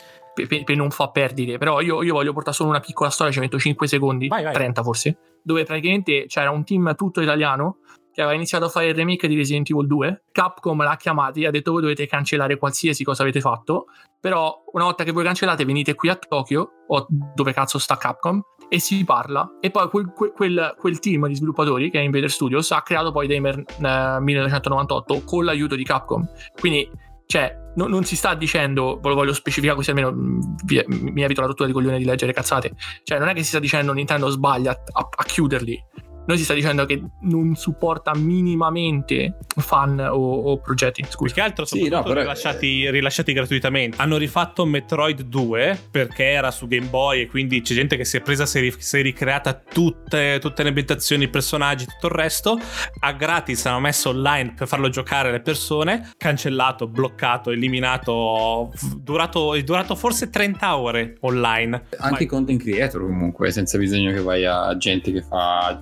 per, 0.45 0.65
per 0.65 0.77
non 0.77 0.91
far 0.91 1.11
perdere. 1.11 1.57
Però 1.57 1.81
io, 1.81 2.03
io, 2.03 2.13
voglio 2.13 2.33
portare 2.33 2.55
solo 2.55 2.69
una 2.69 2.81
piccola 2.81 3.11
storia, 3.11 3.33
ci 3.33 3.41
metto 3.41 3.59
5 3.59 3.87
secondi, 3.87 4.29
vai, 4.29 4.43
vai. 4.43 4.53
30 4.53 4.83
forse, 4.83 5.19
dove 5.43 5.65
praticamente 5.65 6.27
c'era 6.27 6.51
un 6.51 6.65
team 6.65 6.95
tutto 6.95 7.21
italiano 7.21 7.79
che 8.13 8.23
aveva 8.23 8.37
iniziato 8.37 8.65
a 8.65 8.69
fare 8.69 8.87
il 8.87 8.95
remake 8.95 9.29
di 9.29 9.37
Resident 9.37 9.69
Evil 9.71 9.87
2. 9.87 10.25
Capcom 10.33 10.83
l'ha 10.83 10.97
chiamati 10.97 11.43
e 11.43 11.47
ha 11.47 11.51
detto 11.51 11.73
voi 11.73 11.83
dovete 11.83 12.07
cancellare 12.07 12.57
qualsiasi 12.57 13.05
cosa 13.05 13.23
avete 13.23 13.41
fatto, 13.41 13.89
però 14.21 14.65
una 14.73 14.85
volta 14.85 15.05
che 15.05 15.13
voi 15.13 15.23
cancellate 15.23 15.65
venite 15.67 15.95
qui 15.95 16.09
a 16.09 16.17
Tokyo, 16.17 16.71
o 16.87 17.07
dove 17.09 17.53
cazzo 17.53 17.79
sta 17.79 17.99
Capcom, 17.99 18.41
e 18.69 18.81
si 18.81 19.05
parla. 19.05 19.59
E 19.61 19.71
poi 19.71 19.89
quel, 19.91 20.13
quel, 20.35 20.75
quel 20.79 20.99
team 20.99 21.27
di 21.29 21.35
sviluppatori, 21.35 21.91
che 21.91 21.99
è 21.99 22.03
Invader 22.03 22.31
Studios, 22.31 22.71
ha 22.71 22.83
creato 22.83 23.13
poi 23.13 23.27
Damer 23.27 23.59
eh, 23.59 24.21
1998 24.21 25.23
con 25.25 25.45
l'aiuto 25.45 25.75
di 25.75 25.85
Capcom. 25.85 26.27
Quindi 26.59 26.91
cioè, 27.27 27.55
no, 27.75 27.87
non 27.87 28.05
si 28.05 28.17
sta 28.17 28.35
dicendo, 28.35 29.01
lo 29.03 29.15
voglio 29.15 29.33
specificare 29.33 29.77
così 29.77 29.91
almeno 29.91 30.13
mi, 30.13 30.85
mi 30.87 31.23
evito 31.23 31.41
la 31.41 31.49
rottura 31.49 31.67
di 31.67 31.75
coglione 31.75 31.99
di 31.99 32.05
leggere 32.05 32.33
cazzate. 32.33 32.73
Cioè, 33.03 33.19
non 33.19 33.29
è 33.29 33.35
che 33.35 33.43
si 33.43 33.49
sta 33.49 33.59
dicendo 33.59 33.93
Nintendo 33.93 34.29
sbaglia 34.29 34.71
a, 34.71 35.09
a 35.11 35.25
chiuderli 35.25 35.85
noi 36.27 36.39
si 36.39 36.45
sta 36.45 36.55
dicendo 36.55 36.85
che 36.87 37.01
non 37.23 37.55
supporta 37.55 38.13
minimamente 38.15 39.39
fan 39.57 39.99
o, 40.01 40.17
o 40.17 40.59
progetti. 40.59 41.05
Scusa. 41.09 41.33
Più 41.33 41.35
che 41.35 41.41
altro 41.41 41.65
sono 41.65 41.83
sì, 41.83 41.89
no, 41.89 42.03
però... 42.03 42.21
rilasciati, 42.21 42.91
rilasciati, 42.91 43.33
gratuitamente. 43.33 43.97
Hanno 44.01 44.17
rifatto 44.17 44.65
Metroid 44.65 45.23
2 45.23 45.79
perché 45.91 46.25
era 46.25 46.51
su 46.51 46.67
Game 46.67 46.87
Boy 46.87 47.23
e 47.23 47.27
quindi 47.27 47.61
c'è 47.63 47.75
gente 47.75 47.97
che 47.97 48.05
si 48.05 48.17
è 48.17 48.21
presa, 48.21 48.45
si 48.45 48.59
è, 48.59 48.73
si 48.77 48.99
è 48.99 49.03
ricreata 49.03 49.55
tutte, 49.55 50.39
tutte, 50.41 50.63
le 50.63 50.69
ambientazioni, 50.69 51.25
i 51.25 51.29
personaggi, 51.29 51.87
tutto 51.87 52.07
il 52.07 52.13
resto. 52.13 52.59
A 53.01 53.13
gratis 53.13 53.65
hanno 53.67 53.81
messo 53.81 54.09
online 54.09 54.55
per 54.57 54.67
farlo 54.67 54.89
giocare 54.89 55.29
alle 55.29 55.41
persone. 55.41 56.11
Cancellato, 56.17 56.89
bloccato, 56.89 57.53
eliminato. 57.53 58.73
Durato, 58.97 59.55
è 59.55 59.63
durato 59.63 59.95
forse 59.95 60.29
30 60.29 60.77
ore 60.77 61.17
online. 61.21 61.85
Anche 61.99 62.25
i 62.25 62.27
content 62.27 62.61
creator 62.61 63.03
comunque, 63.03 63.53
senza 63.53 63.79
bisogno 63.79 64.13
che 64.13 64.21
vai 64.21 64.45
a 64.45 64.77
gente 64.77 65.13
che 65.13 65.23
fa 65.23 65.81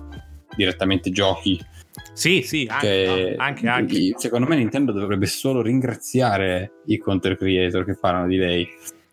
direttamente 0.55 1.09
giochi. 1.11 1.59
Sì, 2.13 2.41
sì, 2.41 2.67
anche, 2.69 3.35
anche, 3.37 3.67
anche, 3.67 4.13
Secondo 4.17 4.47
me 4.47 4.55
Nintendo 4.57 4.91
dovrebbe 4.91 5.25
solo 5.25 5.61
ringraziare 5.61 6.81
i 6.85 6.97
content 6.97 7.37
creator 7.37 7.85
che 7.85 7.97
parlano 7.97 8.27
di 8.27 8.37
lei. 8.37 8.67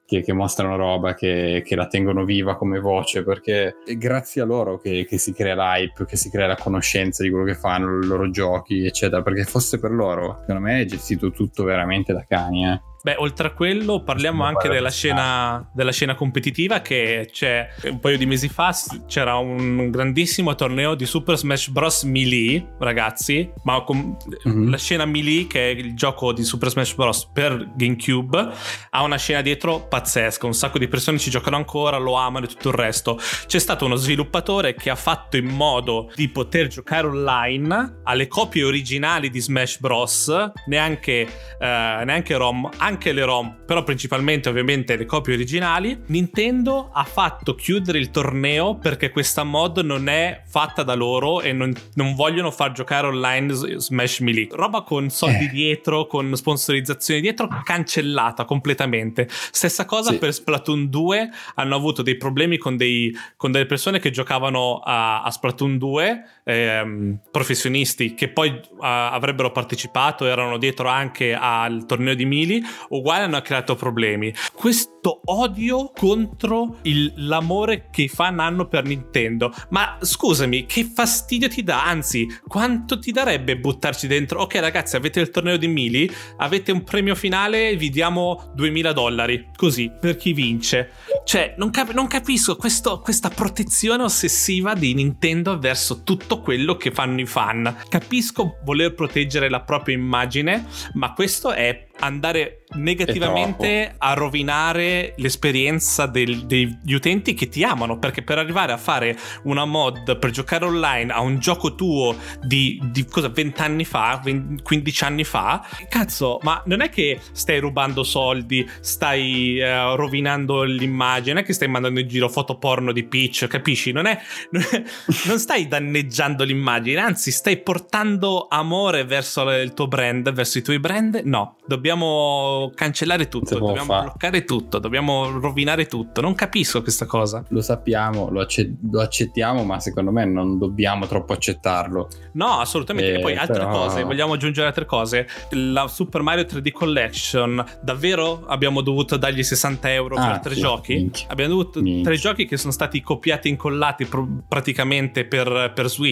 Che, 0.05 0.21
che 0.21 0.35
mostrano 0.35 0.77
roba, 0.77 1.14
che, 1.14 1.62
che, 1.64 1.75
la 1.75 1.87
tengono 1.87 2.27
viva 2.27 2.55
come 2.57 2.81
voce, 2.81 3.25
perché 3.25 3.77
è 3.83 3.95
grazie 3.95 4.42
a 4.42 4.45
loro 4.45 4.79
che, 4.79 5.07
che, 5.09 5.16
si 5.16 5.33
crea 5.33 5.55
l'hype, 5.55 6.05
che 6.05 6.16
si 6.16 6.29
crea 6.29 6.49
la 6.49 6.57
conoscenza 6.57 7.23
di 7.23 7.31
quello 7.31 7.47
che 7.47 7.55
fanno, 7.55 7.99
i 7.99 8.05
loro 8.05 8.29
giochi, 8.29 8.85
eccetera. 8.85 9.23
Perché 9.23 9.45
fosse 9.45 9.79
per 9.79 9.90
loro, 9.90 10.40
secondo 10.40 10.61
me 10.61 10.83
è 10.83 10.85
gestito 10.85 11.31
tutto 11.31 11.64
veramente 11.64 12.12
da 12.12 12.27
cani. 12.29 12.66
Eh. 12.66 12.81
Beh, 13.03 13.17
oltre 13.19 13.49
a 13.49 13.51
quello, 13.51 14.03
parliamo 14.03 14.45
anche 14.45 14.69
della 14.69 14.91
scena, 14.91 15.69
della 15.73 15.91
scena, 15.91 16.15
competitiva 16.15 16.81
che 16.81 17.29
c'è 17.33 17.69
un 17.85 17.99
paio 17.99 18.17
di 18.17 18.27
mesi 18.27 18.49
fa 18.49 18.73
c'era 19.07 19.37
un 19.37 19.91
grandissimo 19.91 20.55
torneo 20.55 20.95
di 20.95 21.05
Super 21.05 21.37
Smash 21.37 21.69
Bros. 21.69 22.05
Melee, 22.05 22.75
ragazzi, 22.79 23.51
ma 23.65 23.83
con 23.83 24.17
mm-hmm. 24.47 24.71
la 24.71 24.79
scena 24.79 25.05
Melee, 25.05 25.47
che 25.47 25.71
è 25.71 25.75
il 25.75 25.95
gioco 25.95 26.33
di 26.33 26.45
Super 26.45 26.71
Smash 26.71 26.95
Bros. 26.95 27.29
per 27.33 27.73
GameCube, 27.75 28.49
ha 28.91 29.03
una 29.03 29.17
scena 29.17 29.41
dietro 29.43 29.87
pazzesca, 29.88 30.47
un 30.47 30.55
sacco 30.55 30.79
di 30.79 30.87
persone 30.88 31.19
ci 31.19 31.31
giocano 31.31 31.57
ancora, 31.57 31.97
lo 31.97 32.15
amano 32.15 32.45
e 32.45 32.49
tutto 32.49 32.69
il 32.69 32.75
resto. 32.75 33.19
C'è 33.47 33.59
stato 33.59 33.85
uno 33.85 33.97
sviluppatore 33.97 34.75
che 34.75 34.91
ha 34.91 34.97
fatto 34.97 35.37
in 35.37 35.47
modo 35.47 36.11
di 36.15 36.29
poter 36.29 36.69
giocare 36.69 37.07
online 37.07 38.01
alle 38.05 38.29
copie 38.29 38.62
originali 38.62 39.29
di 39.29 39.41
Smash 39.41 39.81
Bros. 39.81 40.33
Neanche, 40.67 41.21
eh, 41.59 42.03
neanche 42.05 42.37
ROM, 42.37 42.69
anche 42.77 42.91
le 43.00 43.24
ROM, 43.24 43.62
però 43.66 43.83
principalmente 43.83 44.48
ovviamente 44.48 44.96
le 44.96 45.07
copie 45.07 45.35
originali. 45.35 46.02
Nintendo 46.07 46.90
ha 46.92 47.05
fatto 47.05 47.55
chiudere 47.55 47.98
il 47.98 48.11
torneo 48.11 48.76
perché 48.76 49.11
questa 49.11 49.44
mod 49.44 49.78
non 49.78 50.09
è 50.09 50.42
fatta 50.46 50.83
da 50.83 50.94
loro 50.94 51.40
e 51.40 51.52
non, 51.52 51.72
non 51.94 52.14
vogliono 52.14 52.50
far 52.50 52.72
giocare 52.72 53.07
online 53.07 53.52
Smash 53.52 54.20
Melee. 54.20 54.48
Roba 54.50 54.83
con 54.83 55.11
soldi 55.11 55.44
eh. 55.44 55.50
dietro, 55.50 56.07
con 56.07 56.35
sponsorizzazioni 56.35 57.20
dietro, 57.20 57.48
cancellata 57.62 58.44
completamente. 58.44 59.28
Stessa 59.28 59.85
cosa 59.85 60.11
sì. 60.11 60.18
per 60.18 60.33
Splatoon 60.33 60.88
2, 60.88 61.31
hanno 61.55 61.74
avuto 61.76 62.02
dei 62.02 62.16
problemi 62.16 62.59
con, 62.59 62.76
dei, 62.76 63.16
con 63.37 63.52
delle 63.52 63.66
persone 63.66 63.98
che 63.98 64.11
giocavano 64.11 64.78
a, 64.78 65.22
a 65.22 65.31
Splatoon 65.31 65.78
2, 65.78 66.22
ehm, 66.44 67.18
professionisti 67.31 68.14
che 68.14 68.28
poi 68.28 68.50
uh, 68.50 68.76
avrebbero 68.78 69.50
partecipato, 69.52 70.26
erano 70.26 70.59
dietro 70.59 70.88
anche 70.88 71.35
al 71.35 71.87
torneo 71.87 72.14
di 72.14 72.24
Mili 72.24 72.62
uguale 72.88 73.24
hanno 73.24 73.40
creato 73.40 73.74
problemi. 73.74 74.33
Questo 74.52 75.20
odio 75.24 75.90
contro 75.94 76.78
il, 76.83 77.12
l'amore 77.16 77.88
che 77.90 78.02
i 78.02 78.09
fan 78.09 78.40
hanno 78.40 78.66
per 78.66 78.85
Nintendo. 78.85 79.52
Ma 79.70 79.98
scusami, 80.00 80.66
che 80.66 80.85
fastidio 80.85 81.48
ti 81.48 81.62
dà? 81.62 81.85
Anzi, 81.85 82.26
quanto 82.46 82.98
ti 82.98 83.12
darebbe 83.12 83.57
buttarci 83.57 84.07
dentro? 84.07 84.40
Ok, 84.42 84.57
ragazzi, 84.57 84.96
avete 84.96 85.20
il 85.20 85.31
torneo 85.31 85.57
di 85.57 85.68
Mili, 85.68 86.11
avete 86.37 86.72
un 86.72 86.85
premio 86.85 87.14
finale, 87.14 87.76
vi 87.76 87.90
diamo 87.90 88.52
2000 88.55 88.92
dollari. 88.92 89.48
Così, 89.57 89.90
per 89.98 90.16
chi 90.16 90.33
vince. 90.33 90.92
Cioè, 91.24 91.55
non, 91.57 91.70
cap- 91.70 91.92
non 91.92 92.07
capisco 92.07 92.57
questo- 92.57 93.00
questa 93.00 93.28
protezione 93.28 94.02
ossessiva 94.02 94.74
di 94.74 94.94
Nintendo 94.94 95.59
verso 95.59 96.02
tutto 96.02 96.32
quello 96.40 96.77
che 96.77 96.90
fanno 96.90 97.21
i 97.21 97.27
fan. 97.27 97.77
Capisco 97.88 98.59
voler 98.64 98.95
proteggere 98.95 99.49
la 99.49 99.61
propria 99.61 99.95
immagine, 99.97 100.66
ma 100.95 101.12
questo 101.12 101.53
è 101.53 101.87
andare 102.01 102.64
negativamente 102.75 103.95
a 103.99 104.14
rovinare 104.14 105.14
l'esperienza 105.18 106.07
del- 106.07 106.47
degli 106.47 106.92
utenti 106.95 107.35
che 107.35 107.49
ti 107.49 107.62
amano. 107.62 107.99
Perché 107.99 108.23
per 108.23 108.38
arrivare 108.38 108.73
a 108.73 108.77
fare 108.77 109.16
una 109.45 109.64
mod 109.64 110.16
per 110.18 110.31
giocare 110.31 110.64
online 110.64 111.12
a 111.12 111.21
un 111.21 111.38
gioco 111.38 111.75
tuo 111.75 112.16
di, 112.42 112.81
di 112.85 113.05
cosa 113.05 113.29
20 113.29 113.61
anni 113.61 113.85
fa, 113.85 114.21
20 114.23 114.62
15 114.62 115.05
anni 115.05 115.25
fa, 115.25 115.64
cazzo, 115.88 116.38
ma 116.42 116.62
non 116.66 116.81
è 116.81 116.88
che 116.88 117.21
stai 117.33 117.59
rubando 117.59 118.03
soldi, 118.03 118.68
stai 118.81 119.59
eh, 119.59 119.95
rovinando 119.97 120.62
l'immagine, 120.62 121.35
non 121.35 121.42
è 121.42 121.47
che 121.47 121.53
stai 121.53 121.68
mandando 121.68 122.01
in 122.01 122.09
giro 122.09 122.29
foto 122.29 122.57
porno 122.59 122.92
di 122.92 123.05
Peach, 123.05 123.47
capisci? 123.49 123.92
Non, 123.92 124.07
è, 124.07 124.18
non, 124.51 124.62
è- 124.71 124.83
non 125.27 125.38
stai 125.38 125.68
danneggiando 125.68 126.21
l'immagine, 126.44 127.00
anzi 127.00 127.30
stai 127.30 127.58
portando 127.58 128.46
amore 128.48 129.04
verso 129.04 129.48
il 129.50 129.74
tuo 129.74 129.88
brand, 129.88 130.32
verso 130.32 130.58
i 130.58 130.62
tuoi 130.62 130.78
brand. 130.78 131.20
No, 131.24 131.56
dobbiamo 131.66 132.70
cancellare 132.74 133.28
tutto, 133.28 133.58
dobbiamo 133.58 133.85
fare. 133.92 134.02
bloccare 134.04 134.44
tutto, 134.44 134.78
dobbiamo 134.78 135.38
rovinare 135.38 135.87
tutto. 135.87 136.20
Non 136.20 136.35
capisco 136.35 136.82
questa 136.82 137.06
cosa. 137.06 137.44
Lo 137.48 137.61
sappiamo, 137.61 138.28
lo, 138.30 138.40
acce- 138.40 138.74
lo 138.90 139.00
accettiamo, 139.00 139.64
ma 139.64 139.80
secondo 139.80 140.11
me 140.11 140.24
non 140.24 140.58
dobbiamo 140.58 141.06
troppo 141.06 141.32
accettarlo. 141.32 142.08
No, 142.32 142.58
assolutamente. 142.61 143.12
Eh, 143.14 143.18
e 143.18 143.20
poi 143.20 143.37
altre 143.37 143.58
però- 143.64 143.70
cose, 143.70 144.02
vogliamo 144.04 144.35
aggiungere 144.35 144.66
altre 144.66 144.85
cose. 144.85 145.28
La 145.50 145.88
Super 145.88 146.22
Mario 146.22 146.44
3D 146.44 146.70
Collection, 146.70 147.64
davvero 147.82 148.44
abbiamo 148.46 148.80
dovuto 148.80 149.16
dargli 149.16 149.42
60 149.42 149.92
euro 149.92 150.16
Ah, 150.16 150.30
per 150.32 150.40
tre 150.40 150.54
sì, 150.54 150.61
giochi? 150.61 150.94
minchia. 150.94 151.26
Abbiamo 151.28 151.50
dovuto 151.54 151.80
Minchia. 151.80 152.04
tre 152.04 152.16
giochi 152.16 152.46
che 152.46 152.56
sono 152.56 152.72
stati 152.72 153.00
copiati 153.00 153.48
e 153.48 153.50
incollati 153.52 154.04
pr- 154.04 154.42
praticamente 154.48 155.24
per, 155.24 155.72
per 155.74 155.88
Switch. 155.88 156.11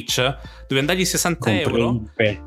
Dobbiamo 0.62 0.86
dargli 0.86 1.04
60 1.04 1.60
euro. 1.60 1.84
Comprepe. 1.84 2.42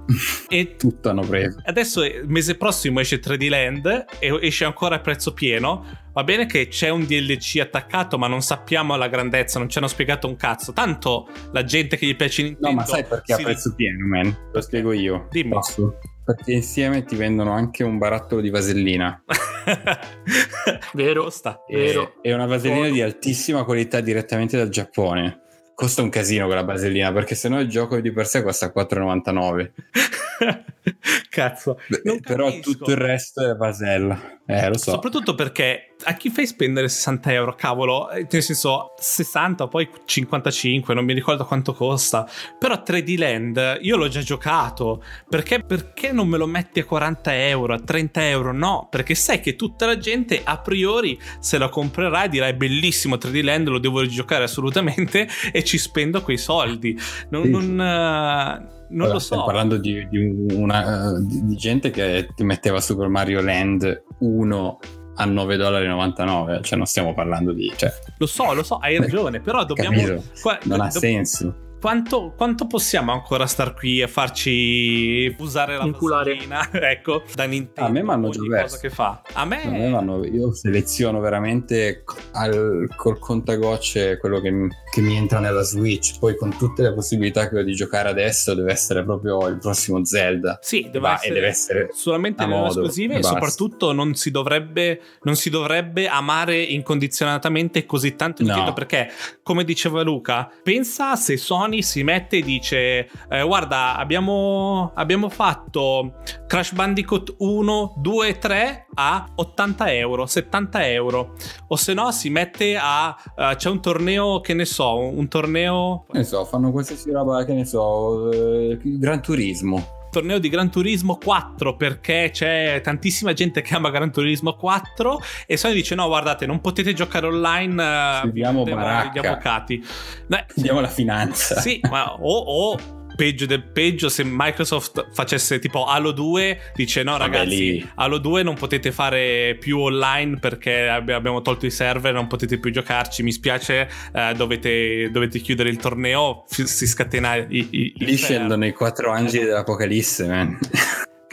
E 0.49 0.75
Tutto 0.77 1.09
hanno 1.09 1.21
preso. 1.21 1.61
Adesso 1.65 2.03
il 2.03 2.27
mese 2.27 2.55
prossimo 2.55 2.99
esce 2.99 3.19
3D 3.19 3.49
Land 3.49 4.05
e 4.19 4.37
esce 4.41 4.65
ancora 4.65 4.95
a 4.95 4.99
prezzo 4.99 5.33
pieno. 5.33 5.85
Va 6.13 6.23
bene 6.23 6.45
che 6.45 6.67
c'è 6.67 6.89
un 6.89 7.05
DLC 7.05 7.59
attaccato, 7.59 8.17
ma 8.19 8.27
non 8.27 8.41
sappiamo 8.41 8.95
la 8.95 9.07
grandezza, 9.07 9.57
non 9.57 9.67
ci 9.67 9.79
hanno 9.79 9.87
spiegato 9.87 10.27
un 10.27 10.35
cazzo. 10.35 10.71
Tanto 10.71 11.27
la 11.51 11.63
gente 11.63 11.97
che 11.97 12.05
gli 12.05 12.15
piace 12.15 12.43
Nintendo. 12.43 12.69
No, 12.69 12.75
ma 12.75 12.85
sai 12.85 13.03
perché 13.03 13.33
si- 13.33 13.41
a 13.41 13.43
prezzo 13.43 13.73
pieno, 13.73 14.05
man? 14.05 14.49
Lo 14.51 14.61
spiego 14.61 14.91
io. 14.91 15.27
Dimmi. 15.31 15.49
Posso? 15.49 15.97
Perché 16.23 16.53
insieme 16.53 17.03
ti 17.03 17.15
vendono 17.15 17.51
anche 17.51 17.83
un 17.83 17.97
barattolo 17.97 18.39
di 18.41 18.49
vasellina. 18.49 19.21
Vero. 20.93 21.23
Costa. 21.23 21.63
Vero. 21.67 22.15
E 22.21 22.33
una 22.33 22.45
vasellina 22.45 22.83
Foto. 22.83 22.93
di 22.93 23.01
altissima 23.01 23.63
qualità 23.63 23.99
direttamente 23.99 24.55
dal 24.57 24.69
Giappone. 24.69 25.41
Costa 25.75 26.01
un 26.01 26.09
casino 26.09 26.45
quella 26.45 26.63
vasellina 26.63 27.11
perché 27.11 27.35
sennò 27.35 27.59
il 27.59 27.67
gioco 27.67 27.99
di 27.99 28.11
per 28.11 28.27
sé 28.27 28.43
costa 28.43 28.71
4,99. 28.75 29.71
Cazzo. 31.29 31.79
Beh, 31.87 32.01
Non 32.03 32.19
Però 32.19 32.59
tutto 32.59 32.91
il 32.91 32.97
resto 32.97 33.49
è 33.49 33.55
vasella. 33.55 34.39
Eh, 34.45 34.67
lo 34.67 34.77
so. 34.77 34.91
Soprattutto 34.91 35.35
perché 35.35 35.95
a 36.03 36.13
chi 36.15 36.29
fai 36.29 36.45
spendere 36.45 36.89
60 36.89 37.31
euro, 37.31 37.55
cavolo, 37.55 38.09
eh, 38.09 38.27
nel 38.29 38.43
senso 38.43 38.93
60, 38.97 39.67
poi 39.67 39.89
55, 40.05 40.93
non 40.93 41.05
mi 41.05 41.13
ricordo 41.13 41.45
quanto 41.45 41.73
costa. 41.73 42.27
Però 42.59 42.75
3D 42.85 43.17
Land 43.17 43.77
io 43.81 43.95
l'ho 43.95 44.09
già 44.09 44.21
giocato. 44.21 45.01
Perché, 45.29 45.63
perché 45.65 46.11
non 46.11 46.27
me 46.27 46.37
lo 46.37 46.45
metti 46.45 46.81
a 46.81 46.85
40 46.85 47.47
euro, 47.47 47.73
a 47.73 47.79
30 47.79 48.27
euro? 48.27 48.51
No, 48.51 48.87
perché 48.91 49.15
sai 49.15 49.39
che 49.39 49.55
tutta 49.55 49.85
la 49.85 49.97
gente 49.97 50.41
a 50.43 50.59
priori 50.59 51.17
se 51.39 51.57
lo 51.57 51.69
comprerà 51.69 52.25
e 52.25 52.29
dirà 52.29 52.47
è 52.47 52.53
bellissimo 52.53 53.15
3D 53.15 53.43
Land, 53.43 53.67
lo 53.69 53.79
devo 53.79 54.05
giocare 54.05 54.43
assolutamente 54.43 55.27
e 55.53 55.63
ci 55.63 55.77
spendo 55.77 56.21
quei 56.21 56.37
soldi. 56.37 56.99
Non, 57.29 57.43
Sì. 57.43 57.49
non, 57.49 57.79
eh, 57.81 58.81
non 58.89 59.05
Ora, 59.05 59.13
lo 59.13 59.19
Stiamo 59.19 59.43
so. 59.43 59.47
parlando 59.47 59.77
di, 59.77 60.07
di 60.09 60.53
una, 60.53 61.13
di, 61.19 61.55
gente 61.55 61.89
che 61.89 62.29
ti 62.35 62.43
metteva 62.43 62.79
Super 62.79 63.07
Mario 63.07 63.41
Land 63.41 64.03
1 64.19 64.79
a 65.15 65.25
9,99 65.25 66.63
cioè 66.63 66.77
non 66.77 66.87
stiamo 66.87 67.13
parlando 67.13 67.53
di 67.53 67.71
cioè, 67.75 67.91
Lo 68.17 68.25
so, 68.25 68.53
lo 68.53 68.63
so, 68.63 68.77
hai 68.77 68.97
ragione, 68.97 69.39
però 69.41 69.63
dobbiamo... 69.65 70.01
qua- 70.41 70.57
non 70.63 70.81
ha 70.81 70.87
do- 70.87 70.99
senso 70.99 71.62
Quanto, 71.83 72.31
quanto 72.37 72.65
possiamo 72.65 73.11
ancora 73.11 73.45
star 73.45 73.73
qui 73.73 74.01
a 74.01 74.07
farci 74.07 75.35
usare 75.39 75.75
la 75.75 75.85
vasellina, 75.85 76.69
ecco, 76.89 77.23
da 77.35 77.43
Nintendo? 77.43 77.89
A 77.89 77.91
me 77.91 78.01
m'hanno 78.01 78.27
ogni 78.27 78.47
già 78.47 78.55
perso. 78.55 78.77
che 78.77 78.89
fa. 78.89 79.21
A 79.33 79.43
me... 79.43 79.63
A 79.63 79.69
me 79.69 79.89
vanno- 79.89 80.23
io 80.25 80.53
seleziono 80.53 81.19
veramente 81.19 82.05
al- 82.31 82.87
col 82.95 83.19
contagocce 83.19 84.17
quello 84.17 84.39
che, 84.39 84.49
mi- 84.49 84.69
che 84.93 85.01
mi 85.01 85.17
entra 85.17 85.39
nella 85.39 85.63
Switch 85.63 86.19
poi 86.19 86.37
con 86.37 86.55
tutte 86.55 86.83
le 86.83 86.93
possibilità 86.93 87.49
che 87.49 87.59
ho 87.59 87.63
di 87.63 87.73
giocare 87.73 88.07
adesso 88.07 88.53
deve 88.53 88.71
essere 88.71 89.03
proprio 89.03 89.45
il 89.49 89.57
prossimo 89.57 90.05
Zelda 90.05 90.59
Sì, 90.61 90.83
deve 90.83 90.99
Va, 90.99 91.13
essere, 91.15 91.29
e 91.29 91.33
deve 91.33 91.47
essere 91.47 91.89
solamente 91.91 92.45
le 92.45 92.65
esclusive 92.65 93.15
e 93.15 93.17
e 93.17 93.23
soprattutto 93.23 93.91
non 93.91 94.15
si, 94.15 94.31
dovrebbe, 94.31 95.01
non 95.23 95.35
si 95.35 95.49
dovrebbe 95.49 96.07
amare 96.07 96.61
incondizionatamente 96.61 97.85
così 97.85 98.15
tanto 98.15 98.41
No. 98.41 98.47
Nintendo 98.47 98.71
perché, 98.73 99.11
come 99.41 99.65
diceva 99.65 100.01
Luca, 100.01 100.49
pensa 100.63 101.17
se 101.17 101.35
Sony 101.35 101.72
si 101.81 102.03
mette 102.03 102.37
e 102.37 102.41
dice 102.41 103.09
eh, 103.29 103.41
guarda 103.43 103.95
abbiamo, 103.97 104.91
abbiamo 104.93 105.29
fatto 105.29 106.15
Crash 106.47 106.73
Bandicoot 106.73 107.35
1, 107.39 107.95
2 107.97 108.27
e 108.27 108.37
3 108.37 108.87
a 108.95 109.27
80 109.35 109.93
euro, 109.93 110.25
70 110.25 110.87
euro. 110.89 111.33
O 111.67 111.75
se 111.75 111.93
no 111.93 112.11
si 112.11 112.29
mette 112.29 112.77
a... 112.79 113.15
eh, 113.35 113.55
c'è 113.55 113.69
un 113.69 113.81
torneo 113.81 114.41
che 114.41 114.53
ne 114.53 114.65
so, 114.65 114.97
un 114.97 115.27
torneo 115.27 116.05
che 116.11 116.17
ne 116.19 116.23
so 116.23 116.45
fanno 116.45 116.71
qualsiasi 116.71 117.11
roba 117.11 117.43
che 117.45 117.53
ne 117.53 117.65
so 117.65 118.31
eh, 118.31 118.77
Gran 118.81 119.21
Turismo 119.21 120.01
torneo 120.13 120.37
di 120.37 120.47
Gran 120.47 120.69
Turismo 120.69 121.17
4 121.17 121.75
perché 121.75 122.29
c'è 122.31 122.79
tantissima 122.83 123.33
gente 123.33 123.61
che 123.63 123.73
ama 123.73 123.89
Gran 123.89 124.11
Turismo 124.11 124.53
4 124.53 125.19
e 125.47 125.57
Sony 125.57 125.73
dice 125.73 125.95
no 125.95 126.05
guardate 126.07 126.45
non 126.45 126.61
potete 126.61 126.93
giocare 126.93 127.25
online 127.25 128.21
eh, 128.21 128.25
mettiamo 128.27 128.63
baracca. 128.63 129.19
gli 129.19 129.25
avvocati 129.25 129.83
Beh, 130.27 130.45
Andiamo 130.55 130.77
alla 130.79 130.87
finanza 130.87 131.59
sì 131.59 131.79
ma 131.89 132.13
o, 132.13 132.37
o 132.37 133.01
peggio 133.15 133.45
del 133.45 133.63
peggio 133.63 134.09
se 134.09 134.23
Microsoft 134.25 135.07
facesse 135.11 135.59
tipo 135.59 135.85
Halo 135.85 136.11
2 136.11 136.71
dice 136.75 137.03
no 137.03 137.17
ragazzi 137.17 137.87
Halo 137.95 138.17
2 138.17 138.43
non 138.43 138.55
potete 138.55 138.91
fare 138.91 139.55
più 139.59 139.79
online 139.79 140.37
perché 140.39 140.87
abbi- 140.87 141.11
abbiamo 141.13 141.41
tolto 141.41 141.65
i 141.65 141.71
server 141.71 142.13
non 142.13 142.27
potete 142.27 142.57
più 142.57 142.71
giocarci. 142.71 143.23
Mi 143.23 143.31
spiace 143.31 143.89
eh, 144.13 144.33
dovete, 144.35 145.09
dovete 145.11 145.39
chiudere 145.39 145.69
il 145.69 145.77
torneo 145.77 146.43
si 146.47 146.87
scatena 146.87 147.35
i, 147.35 147.67
i, 147.71 147.93
lì 147.97 148.15
scendono 148.15 148.65
i 148.65 148.73
quattro 148.73 149.11
angeli 149.11 149.45
dell'Apocalisse 149.45 150.27
man. 150.27 150.57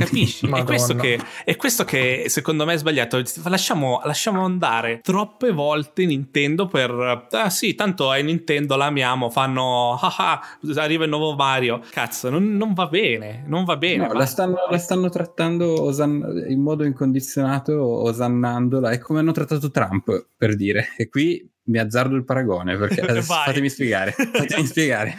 Capisci? 0.05 0.49
È 0.49 0.65
questo, 0.65 0.95
che, 0.95 1.21
è 1.45 1.57
questo 1.57 1.85
che 1.85 2.25
secondo 2.29 2.65
me 2.65 2.75
è 2.75 2.79
sbagliato. 2.79 3.23
Lasciamo, 3.45 4.01
lasciamo 4.05 4.45
andare 4.45 5.01
troppe 5.03 5.53
volte 5.53 6.07
Nintendo 6.07 6.67
per. 6.67 7.27
Ah 7.31 7.51
sì, 7.51 7.75
tanto 7.75 8.13
è 8.13 8.23
Nintendo, 8.23 8.77
l'amiamo. 8.77 9.31
Fanno. 9.31 9.99
Ah 10.11 10.15
ah, 10.33 10.83
arriva 10.83 11.05
il 11.05 11.11
nuovo 11.11 11.35
Mario. 11.35 11.81
Cazzo, 11.91 12.31
non, 12.31 12.57
non 12.57 12.75
va 12.75 12.87
bene. 12.87 13.45
Non 13.47 13.65
va 13.65 13.77
bene. 13.77 14.07
No, 14.07 14.13
la, 14.13 14.27
stanno, 14.27 14.57
la 14.69 14.79
stanno 14.79 15.09
trattando 15.09 15.83
osan- 15.83 16.45
in 16.49 16.61
modo 16.61 16.85
incondizionato, 16.85 17.81
osannandola. 17.81 18.91
È 18.91 18.99
come 18.99 19.21
hanno 19.21 19.33
trattato 19.33 19.71
Trump, 19.71 20.27
per 20.37 20.57
dire. 20.57 20.89
E 20.97 21.09
qui 21.09 21.49
mi 21.65 21.79
azzardo 21.79 22.17
il 22.17 22.25
paragone, 22.25 22.77
perché 22.77 23.03
fatemi 23.23 23.69
spiegare. 23.69 24.13
Fatemi 24.17 24.67
spiegare. 24.67 25.17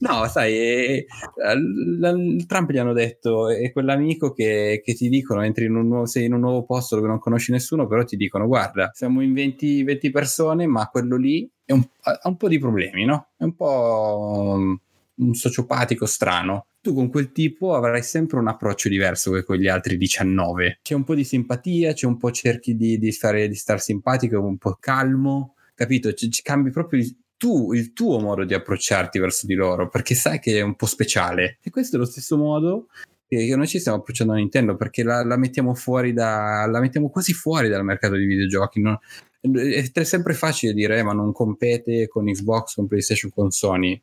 No, 0.00 0.26
sai, 0.28 0.54
eh, 0.56 1.06
il 1.52 2.44
Trump 2.46 2.70
gli 2.70 2.78
hanno 2.78 2.92
detto 2.92 3.48
è 3.50 3.70
quell'amico 3.72 4.32
che, 4.32 4.80
che 4.84 4.94
ti 4.94 5.08
dicono 5.08 5.42
entri 5.42 5.66
in 5.66 5.74
un 5.74 5.88
nuovo, 5.88 6.06
sei 6.06 6.24
in 6.26 6.32
un 6.32 6.40
nuovo 6.40 6.64
posto 6.64 6.96
dove 6.96 7.08
non 7.08 7.18
conosci 7.18 7.50
nessuno, 7.52 7.86
però 7.86 8.04
ti 8.04 8.16
dicono 8.16 8.46
guarda, 8.46 8.90
siamo 8.94 9.20
in 9.20 9.32
20, 9.32 9.82
20 9.82 10.10
persone, 10.10 10.66
ma 10.66 10.88
quello 10.88 11.16
lì 11.16 11.48
un- 11.66 11.86
ha 12.02 12.20
un 12.28 12.36
po' 12.36 12.48
di 12.48 12.58
problemi, 12.58 13.04
no? 13.04 13.28
È 13.36 13.44
un 13.44 13.54
po' 13.54 14.54
um, 14.56 14.78
un 15.16 15.34
sociopatico 15.34 16.06
strano. 16.06 16.66
Tu 16.80 16.92
con 16.94 17.08
quel 17.08 17.32
tipo 17.32 17.74
avrai 17.74 18.02
sempre 18.02 18.38
un 18.38 18.48
approccio 18.48 18.88
diverso 18.88 19.32
che 19.32 19.42
con 19.44 19.56
gli 19.56 19.68
altri 19.68 19.96
19. 19.96 20.78
C'è 20.82 20.94
un 20.94 21.04
po' 21.04 21.14
di 21.14 21.24
simpatia, 21.24 21.92
c'è 21.94 22.06
un 22.06 22.16
po' 22.18 22.30
cerchi 22.30 22.76
di, 22.76 22.98
di 22.98 23.10
stare, 23.12 23.48
di 23.48 23.54
star 23.54 23.80
simpatico, 23.80 24.40
un 24.40 24.58
po' 24.58 24.76
calmo, 24.78 25.54
capito? 25.74 26.12
Ci 26.12 26.30
cambi 26.42 26.70
proprio 26.70 27.02
tu, 27.36 27.72
il 27.72 27.92
tuo 27.92 28.20
modo 28.20 28.44
di 28.44 28.54
approcciarti 28.54 29.18
verso 29.18 29.46
di 29.46 29.54
loro, 29.54 29.88
perché 29.88 30.14
sai 30.14 30.38
che 30.38 30.58
è 30.58 30.60
un 30.62 30.76
po' 30.76 30.86
speciale. 30.86 31.58
E 31.62 31.70
questo 31.70 31.96
è 31.96 31.98
lo 31.98 32.04
stesso 32.04 32.36
modo 32.36 32.86
che 33.26 33.56
noi 33.56 33.66
ci 33.66 33.78
stiamo 33.78 33.98
approcciando 33.98 34.32
a 34.32 34.36
Nintendo, 34.36 34.76
perché 34.76 35.02
la, 35.02 35.24
la 35.24 35.36
mettiamo 35.36 35.74
fuori 35.74 36.12
da, 36.12 36.66
la 36.66 36.80
mettiamo 36.80 37.10
quasi 37.10 37.32
fuori 37.32 37.68
dal 37.68 37.84
mercato 37.84 38.16
di 38.16 38.26
videogiochi. 38.26 38.80
no? 38.80 39.00
È, 39.40 40.04
sempre 40.04 40.34
facile 40.34 40.72
dire, 40.72 40.98
eh, 40.98 41.02
ma 41.02 41.12
non 41.12 41.32
compete 41.32 42.08
con 42.08 42.26
Xbox, 42.26 42.74
con 42.74 42.86
PlayStation, 42.86 43.30
con 43.30 43.50
Sony 43.50 44.00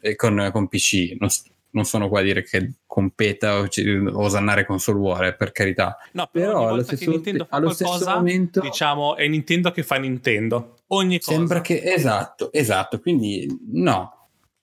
e 0.00 0.14
con, 0.16 0.50
con 0.52 0.68
PC. 0.68 1.16
Non 1.18 1.30
non 1.74 1.84
sono 1.84 2.08
qua 2.08 2.20
a 2.20 2.22
dire 2.22 2.42
che 2.42 2.74
competa 2.86 3.58
o 3.58 3.68
ci- 3.68 3.86
osannare 3.86 4.64
con 4.64 4.80
Soul 4.80 4.98
War, 4.98 5.36
per 5.36 5.52
carità. 5.52 5.96
No, 6.12 6.28
però, 6.30 6.50
Però 6.50 6.68
allo 6.68 6.82
stesso, 6.82 7.10
Nintendo 7.10 7.44
fa 7.44 7.56
allo 7.56 7.66
qualcosa, 7.66 7.96
stesso 7.96 8.16
momento 8.16 8.60
diciamo, 8.60 9.16
è 9.16 9.26
Nintendo 9.28 9.70
che 9.72 9.82
fa 9.82 9.96
Nintendo. 9.96 10.76
Ogni 10.88 11.18
cosa. 11.20 11.36
sembra 11.36 11.60
che 11.60 11.82
esatto, 11.82 12.52
esatto, 12.52 13.00
quindi 13.00 13.46
no. 13.72 14.10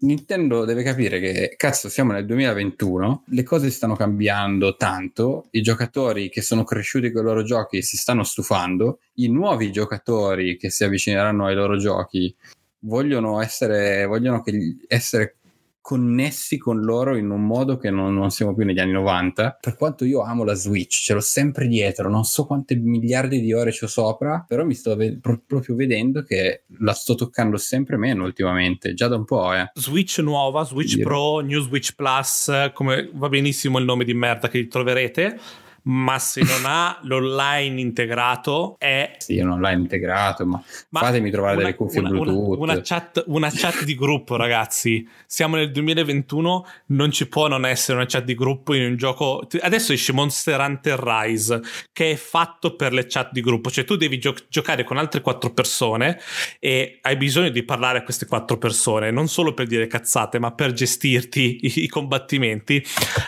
Nintendo 0.01 0.65
deve 0.65 0.81
capire 0.81 1.19
che 1.19 1.53
cazzo 1.55 1.87
siamo 1.87 2.11
nel 2.11 2.25
2021, 2.25 3.25
le 3.27 3.43
cose 3.43 3.69
stanno 3.69 3.95
cambiando 3.95 4.75
tanto, 4.75 5.45
i 5.51 5.61
giocatori 5.61 6.29
che 6.29 6.41
sono 6.41 6.63
cresciuti 6.63 7.11
con 7.11 7.21
i 7.21 7.25
loro 7.25 7.43
giochi 7.43 7.83
si 7.83 7.97
stanno 7.97 8.23
stufando, 8.23 8.97
i 9.15 9.27
nuovi 9.27 9.71
giocatori 9.71 10.57
che 10.57 10.71
si 10.71 10.83
avvicineranno 10.83 11.45
ai 11.45 11.53
loro 11.53 11.77
giochi 11.77 12.35
vogliono 12.79 13.41
essere, 13.41 14.05
vogliono 14.05 14.43
essere 14.87 15.35
connessi 15.81 16.57
con 16.57 16.79
loro 16.79 17.17
in 17.17 17.29
un 17.29 17.45
modo 17.45 17.77
che 17.77 17.89
non, 17.89 18.13
non 18.13 18.29
siamo 18.29 18.53
più 18.53 18.63
negli 18.63 18.79
anni 18.79 18.91
90. 18.91 19.57
Per 19.59 19.75
quanto 19.75 20.05
io 20.05 20.21
amo 20.21 20.43
la 20.43 20.53
Switch, 20.53 21.01
ce 21.03 21.13
l'ho 21.13 21.19
sempre 21.19 21.67
dietro, 21.67 22.09
non 22.09 22.23
so 22.23 22.45
quante 22.45 22.75
miliardi 22.75 23.41
di 23.41 23.51
ore 23.51 23.71
ci 23.71 23.83
ho 23.83 23.87
sopra, 23.87 24.45
però 24.47 24.63
mi 24.63 24.75
sto 24.75 24.95
ve- 24.95 25.17
pro- 25.19 25.41
proprio 25.45 25.75
vedendo 25.75 26.21
che 26.21 26.63
la 26.79 26.93
sto 26.93 27.15
toccando 27.15 27.57
sempre 27.57 27.97
meno 27.97 28.23
ultimamente, 28.23 28.93
già 28.93 29.07
da 29.07 29.15
un 29.15 29.25
po', 29.25 29.53
eh. 29.53 29.71
Switch 29.73 30.19
nuova, 30.19 30.63
Switch 30.63 30.99
Pro, 30.99 31.39
New 31.39 31.61
Switch 31.61 31.95
Plus, 31.95 32.71
come 32.73 33.09
va 33.13 33.27
benissimo 33.27 33.79
il 33.79 33.85
nome 33.85 34.05
di 34.05 34.13
merda 34.13 34.47
che 34.47 34.67
troverete, 34.67 35.39
ma 35.83 36.19
se 36.19 36.41
non 36.43 36.61
ha 36.65 36.99
l'online 37.03 37.79
integrato 37.79 38.75
è 38.77 39.15
Sì, 39.17 39.39
un 39.39 39.49
online 39.51 39.81
integrato, 39.81 40.45
ma, 40.45 40.61
Ma 40.89 40.99
fatemi 40.99 41.31
trovare 41.31 41.55
una- 41.55 41.63
delle 41.63 41.75
cuffie 41.75 41.99
una, 41.99 42.09
una- 42.09 42.19
Bluetooth. 42.19 42.59
Una, 42.59 42.81
chat, 42.81 43.23
una 43.27 43.49
chat 43.51 43.83
di 43.83 43.95
gruppo, 43.95 44.35
ragazzi. 44.35 45.07
Siamo 45.25 45.55
nel 45.55 45.71
2021, 45.71 46.65
non 46.87 47.11
ci 47.11 47.27
può 47.27 47.47
non 47.47 47.65
essere 47.65 47.97
una 47.97 48.05
chat 48.07 48.23
di 48.23 48.35
gruppo 48.35 48.73
in 48.73 48.83
un 48.83 48.95
gioco. 48.95 49.47
Adesso 49.59 49.93
esce 49.93 50.13
Monster 50.13 50.59
Hunter 50.59 50.99
Rise, 50.99 51.61
che 51.91 52.11
è 52.11 52.15
fatto 52.15 52.75
per 52.75 52.93
le 52.93 53.05
chat 53.07 53.31
di 53.31 53.41
gruppo. 53.41 53.69
Cioè, 53.71 53.83
tu 53.85 53.95
devi 53.95 54.19
gio- 54.19 54.35
giocare 54.49 54.83
con 54.83 54.97
altre 54.97 55.21
quattro 55.21 55.51
persone 55.51 56.19
e 56.59 56.99
hai 57.01 57.17
bisogno 57.17 57.49
di 57.49 57.63
parlare 57.63 57.99
a 57.99 58.03
queste 58.03 58.25
quattro 58.25 58.57
persone, 58.57 59.11
non 59.11 59.27
solo 59.27 59.53
per 59.53 59.67
dire 59.67 59.87
cazzate, 59.87 60.39
ma 60.39 60.51
per 60.51 60.73
gestirti 60.73 61.59
i, 61.61 61.83
i 61.83 61.87
combattimenti. 61.87 62.83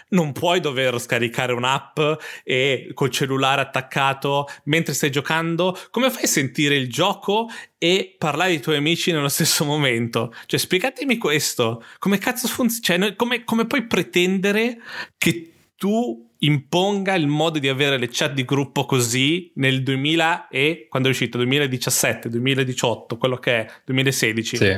Non 0.10 0.32
puoi 0.34 0.60
dover 0.60 1.00
scaricare 1.00 1.54
un'app 1.54 2.00
e 2.44 2.92
col 2.94 3.10
cellulare 3.10 3.62
attaccato 3.62 4.48
mentre 4.66 4.94
stai 4.94 5.10
giocando. 5.10 5.78
Come 5.92 6.10
fai 6.10 6.24
a 6.24 6.28
sentire 6.28 6.76
il 6.76 6.90
gioco 6.90 7.50
e 7.78 8.16
parlare 8.18 8.52
ai 8.52 8.60
tuoi 8.60 8.78
amici 8.78 9.12
nello 9.12 9.30
stesso 9.30 9.66
momento? 9.66 10.34
Cioè, 10.46 10.60
spiegatemi 10.60 11.18
questo. 11.18 11.84
Come 12.00 12.18
cazzo 12.18 12.48
funziona? 12.48 13.06
Cioè, 13.08 13.16
come, 13.16 13.44
come 13.44 13.66
puoi 13.66 13.86
pretendere 13.88 14.78
che 15.18 15.52
tu 15.76 16.30
imponga 16.40 17.16
il 17.16 17.28
modo 17.28 17.60
di 17.60 17.68
avere 17.68 17.98
le 17.98 18.10
chat 18.12 18.34
di 18.34 18.46
gruppo 18.46 18.86
così 18.86 19.52
nel 19.56 19.82
2000 19.82 20.48
e 20.50 20.88
quando 20.90 21.08
è 21.08 21.12
uscito 21.12 21.38
2017, 21.38 22.30
2018, 22.30 23.18
quello 23.18 23.38
che 23.38 23.60
è 23.60 23.68
2016. 23.86 24.58
Sì, 24.58 24.78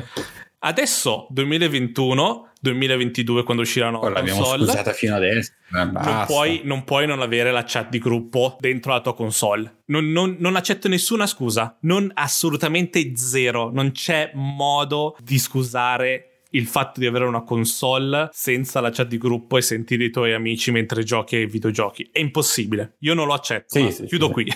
Adesso 0.65 1.28
2021, 1.30 2.54
2022 2.60 3.43
quando 3.43 3.62
usciranno 3.62 3.99
poi 3.99 4.13
l'abbiamo 4.13 4.39
console 4.39 4.63
scusata 4.65 4.93
fino 4.93 5.15
adesso. 5.15 5.51
non 5.69 6.23
puoi, 6.25 6.62
non 6.63 6.84
puoi 6.84 7.06
non 7.06 7.21
avere 7.21 7.51
la 7.51 7.63
chat 7.63 7.89
di 7.89 7.99
gruppo 7.99 8.58
dentro 8.60 8.91
la 8.91 8.99
tua 8.99 9.13
console. 9.13 9.82
Non, 9.86 10.12
non- 10.12 10.38
non 10.39 10.56
accetto 10.56 10.88
nessuna 10.88 11.28
scusa. 11.28 11.78
Non 11.82 12.10
assolutamente 12.15 13.15
zero. 13.15 13.69
Non 13.71 13.91
c'è 13.91 14.32
modo 14.34 15.15
di 15.23 15.38
scusare 15.38 16.35
il 16.55 16.67
fatto 16.67 16.99
di 16.99 17.05
avere 17.05 17.25
una 17.25 17.43
console 17.43 18.29
senza 18.31 18.79
la 18.81 18.89
chat 18.89 19.07
di 19.07 19.17
gruppo 19.17 19.57
e 19.57 19.61
sentire 19.61 20.05
i 20.05 20.09
tuoi 20.09 20.33
amici 20.33 20.71
mentre 20.71 21.03
giochi 21.03 21.35
ai 21.35 21.45
videogiochi. 21.47 22.09
È 22.11 22.19
impossibile. 22.19 22.95
Io 22.99 23.13
non 23.13 23.27
lo 23.27 23.33
accetto. 23.33 23.79
Sì, 23.79 23.91
sì, 23.91 24.05
chiudo 24.05 24.27
sì. 24.27 24.31
qui. 24.31 24.53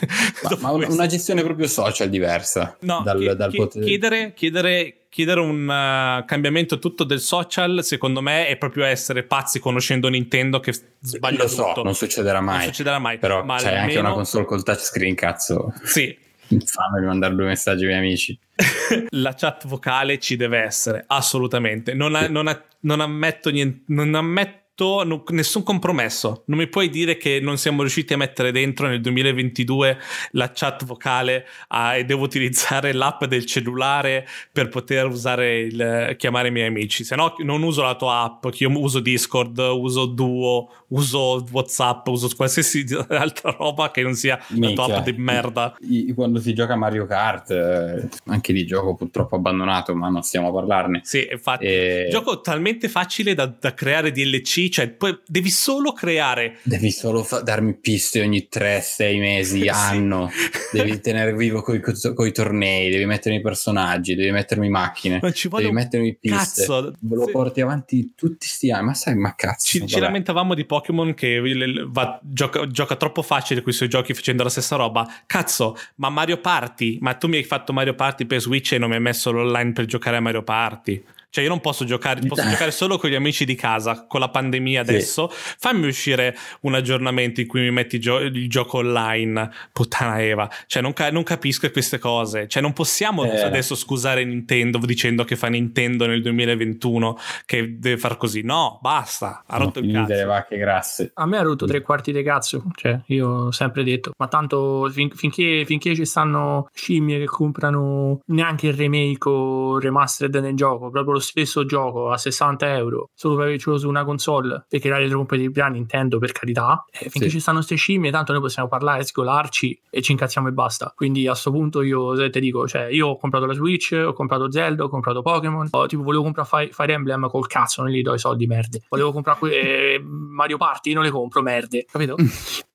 Ma, 0.59 0.71
ma 0.77 0.87
una 0.87 1.05
gestione 1.05 1.43
proprio 1.43 1.67
social 1.67 2.09
diversa 2.09 2.77
No, 2.81 3.01
dal, 3.03 3.19
chi- 3.19 3.35
dal 3.35 3.51
chi- 3.51 3.57
potere. 3.57 3.85
chiedere, 3.85 4.33
chiedere, 4.33 4.93
chiedere 5.09 5.39
un 5.39 5.63
uh, 5.63 6.25
cambiamento 6.25 6.79
tutto 6.79 7.03
del 7.03 7.19
social, 7.19 7.83
secondo 7.83 8.21
me, 8.21 8.47
è 8.47 8.57
proprio 8.57 8.85
essere 8.85 9.23
pazzi 9.23 9.59
conoscendo 9.59 10.07
Nintendo 10.07 10.59
che 10.59 10.73
sbaglia 11.01 11.43
Lo 11.43 11.47
so, 11.47 11.65
tutto. 11.67 11.83
non 11.83 11.95
succederà 11.95 12.39
mai. 12.41 12.57
Non 12.57 12.65
succederà 12.67 12.99
mai. 12.99 13.17
Però 13.17 13.43
ma 13.43 13.55
anche 13.55 13.67
almeno- 13.75 13.99
una 14.01 14.11
console 14.13 14.45
col 14.45 14.63
touchscreen, 14.63 15.15
cazzo. 15.15 15.73
Sì, 15.83 16.15
Fammi 16.57 17.05
mandare 17.05 17.35
due 17.35 17.45
messaggi 17.45 17.83
ai 17.83 17.87
miei 17.89 17.99
amici. 17.99 18.39
la 19.11 19.33
chat 19.35 19.67
vocale 19.67 20.19
ci 20.19 20.35
deve 20.35 20.59
essere, 20.59 21.03
assolutamente. 21.07 21.93
Non, 21.93 22.15
ha- 22.15 22.27
non 22.27 22.47
ha- 22.47 22.63
non 22.81 22.99
ammetto 23.01 23.49
niente, 23.49 23.83
non 23.87 24.15
ammetto 24.15 24.57
no- 24.79 25.23
nessun 25.29 25.63
compromesso. 25.63 26.43
Non 26.45 26.57
mi 26.57 26.67
puoi 26.67 26.89
dire 26.89 27.17
che 27.17 27.39
non 27.39 27.57
siamo 27.57 27.81
riusciti 27.81 28.13
a 28.13 28.17
mettere 28.17 28.51
dentro 28.51 28.87
nel 28.87 29.01
2022 29.01 29.97
la 30.31 30.51
chat 30.53 30.85
vocale 30.85 31.45
ah, 31.69 31.95
e 31.95 32.05
devo 32.05 32.23
utilizzare 32.23 32.93
l'app 32.93 33.23
del 33.25 33.45
cellulare 33.45 34.27
per 34.51 34.69
poter 34.69 35.07
usare 35.07 35.59
il, 35.59 36.15
chiamare 36.17 36.49
i 36.49 36.51
miei 36.51 36.67
amici. 36.67 37.03
Se 37.03 37.15
no, 37.15 37.35
non 37.39 37.63
uso 37.63 37.81
la 37.81 37.95
tua 37.95 38.21
app, 38.21 38.49
che 38.49 38.63
io 38.63 38.77
uso 38.77 38.99
Discord, 38.99 39.57
uso 39.57 40.05
Duo, 40.05 40.69
uso 40.89 41.45
WhatsApp, 41.51 42.07
uso 42.07 42.29
qualsiasi 42.35 42.85
altra 43.09 43.55
roba 43.57 43.91
che 43.91 44.01
non 44.01 44.13
sia 44.13 44.37
la 44.37 44.71
tua 44.71 44.85
Minchia. 44.85 44.97
app 44.97 45.05
di 45.05 45.13
merda. 45.17 45.75
Quando 46.15 46.39
si 46.39 46.53
gioca 46.53 46.73
a 46.73 46.77
Mario 46.77 47.05
Kart, 47.05 47.51
eh, 47.51 48.07
anche 48.25 48.53
di 48.53 48.65
gioco 48.65 48.95
purtroppo 48.95 49.35
abbandonato, 49.35 49.95
ma 49.95 50.09
non 50.09 50.21
stiamo 50.23 50.49
a 50.49 50.51
parlarne. 50.51 51.01
Sì, 51.03 51.27
infatti. 51.31 51.65
E 51.65 52.07
Gioco 52.09 52.41
talmente 52.41 52.89
facile 52.89 53.33
da, 53.33 53.45
da 53.45 53.73
creare 53.73 54.11
DLC, 54.11 54.68
cioè 54.69 54.89
poi 54.89 55.17
devi 55.25 55.49
solo 55.49 55.91
creare. 55.93 56.57
Devi 56.63 56.91
solo 56.91 57.23
fa- 57.23 57.41
darmi 57.41 57.75
piste 57.77 58.21
ogni 58.21 58.47
3-6 58.51 59.19
mesi, 59.19 59.67
anno. 59.69 60.29
Devi 60.71 60.99
tenere 60.99 61.33
vivo 61.35 61.61
coi, 61.61 61.81
coi 61.81 62.31
tornei, 62.31 62.89
devi 62.89 63.05
mettermi 63.05 63.39
i 63.39 63.41
personaggi, 63.41 64.15
devi 64.15 64.31
mettermi 64.31 64.69
macchine, 64.69 65.19
devi 65.21 65.71
mettermi 65.71 66.15
piste. 66.17 66.37
cazzo. 66.65 66.93
Lo 67.09 67.25
Sì. 67.25 67.31
porti 67.31 67.61
avanti 67.61 68.13
tutti 68.15 68.47
sti 68.47 68.71
anni, 68.71 68.85
ma 68.85 68.93
sai, 68.93 69.15
ma 69.15 69.35
cazzo. 69.35 69.67
Ci, 69.67 69.87
ci 69.87 69.99
lamentavamo 69.99 70.53
di 70.53 70.65
Pokémon 70.65 71.13
che 71.13 71.41
va- 71.87 72.19
gioca, 72.23 72.67
gioca 72.67 72.95
troppo 72.95 73.21
facile 73.21 73.61
con 73.61 73.71
i 73.71 73.75
suoi 73.75 73.89
giochi 73.89 74.13
facendo 74.13 74.43
la 74.43 74.49
stessa 74.49 74.75
roba. 74.75 75.07
Cazzo, 75.25 75.75
ma 75.95 76.09
Mario 76.09 76.37
Party? 76.37 76.97
Ma 77.01 77.13
tu 77.15 77.27
mi 77.27 77.37
hai 77.37 77.43
fatto 77.43 77.73
Mario 77.73 77.95
Party 77.95 78.25
per 78.25 78.39
Switch 78.41 78.73
e 78.73 78.77
non 78.77 78.89
mi 78.89 78.95
hai 78.95 79.01
messo 79.01 79.31
l'online 79.31 79.71
per 79.73 79.85
giocare 79.85 80.17
a 80.17 80.19
Mario 80.19 80.43
Party? 80.43 81.03
Cioè, 81.29 81.43
io 81.43 81.49
non 81.49 81.59
posso 81.61 81.85
giocare, 81.85 82.21
posso 82.27 82.47
giocare 82.49 82.71
solo 82.71 82.97
con 82.97 83.09
gli 83.09 83.15
amici 83.15 83.45
di 83.45 83.55
casa. 83.55 84.05
Con 84.07 84.19
la 84.19 84.29
pandemia 84.29 84.83
Sì. 84.83 84.89
adesso, 84.89 85.29
fammi 85.31 85.87
uscire 85.87 86.35
un 86.61 86.73
aggiornamento 86.75 87.39
in 87.41 87.47
cui 87.47 87.61
mi 87.61 87.71
metti 87.71 87.99
gio- 87.99 88.19
il 88.19 88.49
gioco 88.49 88.77
online. 88.77 89.49
Puttana 89.71 90.21
Eva, 90.21 90.49
cioè, 90.67 90.81
non, 90.81 90.93
ca- 90.93 91.11
non 91.11 91.23
capisco 91.23 91.69
queste 91.71 91.99
cose. 91.99 92.47
Cioè, 92.47 92.61
non 92.61 92.73
possiamo 92.73 93.23
Eh. 93.25 93.41
adesso 93.41 93.75
scusare 93.75 94.23
Nintendo 94.23 94.77
dicendo 94.79 95.23
che 95.23 95.35
fa 95.35 95.47
Nintendo 95.47 96.05
nel 96.05 96.21
2021 96.21 97.17
che 97.45 97.77
deve 97.79 97.97
far 97.97 98.17
così. 98.17 98.41
No, 98.41 98.79
basta. 98.81 99.43
Ha 99.45 99.57
rotto 99.57 99.79
il 99.79 99.91
cazzo. 99.91 100.25
vacche 100.25 100.57
grasse. 100.57 101.11
A 101.15 101.25
me 101.25 101.37
ha 101.37 101.41
rotto 101.41 101.65
tre 101.65 101.81
quarti 101.81 102.11
di 102.11 102.23
cazzo, 102.23 102.63
cioè 102.75 102.99
io 103.07 103.27
ho 103.27 103.51
sempre 103.51 103.83
detto, 103.83 104.13
ma 104.17 104.27
tanto 104.27 104.89
fin- 104.91 105.11
finché, 105.11 105.63
finché 105.65 105.93
ci 105.95 106.05
stanno 106.05 106.69
scimmie 106.73 107.19
che 107.19 107.25
comprano 107.25 108.21
neanche 108.27 108.67
il 108.67 108.73
remake 108.73 109.29
o 109.29 109.75
il 109.77 109.81
remastered 109.83 110.35
nel 110.37 110.55
gioco, 110.55 110.89
proprio 110.89 111.18
lo 111.19 111.25
stesso 111.25 111.65
gioco 111.65 112.09
a 112.09 112.17
60 112.17 112.75
euro, 112.75 113.09
solo 113.13 113.35
per 113.35 113.45
avercelo 113.47 113.77
su 113.77 113.87
una 113.87 114.03
console, 114.05 114.65
perché 114.67 114.89
la 114.89 114.97
retrocompatibilità 114.97 115.67
Nintendo 115.67 116.17
per 116.17 116.31
carità, 116.31 116.83
eh, 116.91 117.09
finché 117.09 117.27
Sì. 117.27 117.29
ci 117.29 117.39
stanno 117.39 117.57
queste 117.57 117.75
scimmie 117.75 118.09
tanto 118.11 118.31
noi 118.31 118.41
possiamo 118.41 118.67
parlare, 118.67 119.03
scolarci 119.03 119.79
e 119.89 120.01
ci 120.01 120.11
incazziamo 120.13 120.47
e 120.47 120.51
basta. 120.51 120.93
Quindi 120.95 121.27
a 121.27 121.33
sto 121.35 121.51
punto 121.51 121.81
io 121.81 122.15
se 122.15 122.29
te 122.29 122.39
dico, 122.39 122.67
cioè 122.67 122.85
io 122.85 123.07
ho 123.07 123.17
comprato 123.17 123.45
la 123.45 123.53
Switch, 123.53 123.91
ho 123.91 124.13
comprato 124.13 124.51
Zelda, 124.51 124.85
ho 124.85 124.89
comprato 124.89 125.21
Pokémon, 125.21 125.69
tipo 125.87 126.03
volevo 126.03 126.23
comprare 126.23 126.47
Fi- 126.67 126.73
Fire 126.73 126.93
Emblem 126.93 127.27
col 127.29 127.47
cazzo, 127.47 127.81
non 127.81 127.91
gli 127.91 128.01
do 128.01 128.13
i 128.13 128.19
soldi 128.19 128.47
merde. 128.47 128.81
Volevo 128.89 129.11
comprare 129.11 129.37
eh, 129.61 130.01
Mario 130.03 130.57
Party, 130.57 130.93
non 130.93 131.03
le 131.03 131.09
compro 131.11 131.41
merde, 131.41 131.85
capito? 131.89 132.15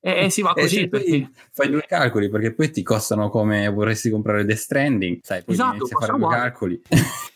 E, 0.01 0.25
e 0.25 0.31
si 0.31 0.43
va 0.43 0.53
Eh, 0.57 0.61
così 0.61 0.89
poi 0.89 1.01
perché 1.01 1.31
fai 1.53 1.71
due 1.71 1.85
calcoli 1.87 2.29
perché 2.29 2.53
poi 2.55 2.71
ti 2.71 2.83
costano 2.83 3.29
come 3.31 3.69
vorresti 3.69 4.11
comprare 4.11 4.45
Death 4.45 4.59
Stranding, 4.59 5.19
sai, 5.23 5.43
poi 5.43 5.55
Esatto, 5.55 5.77
inizi 5.77 5.95
a 5.95 5.99
fare 5.99 6.19
due 6.19 6.29
calcoli 6.29 6.83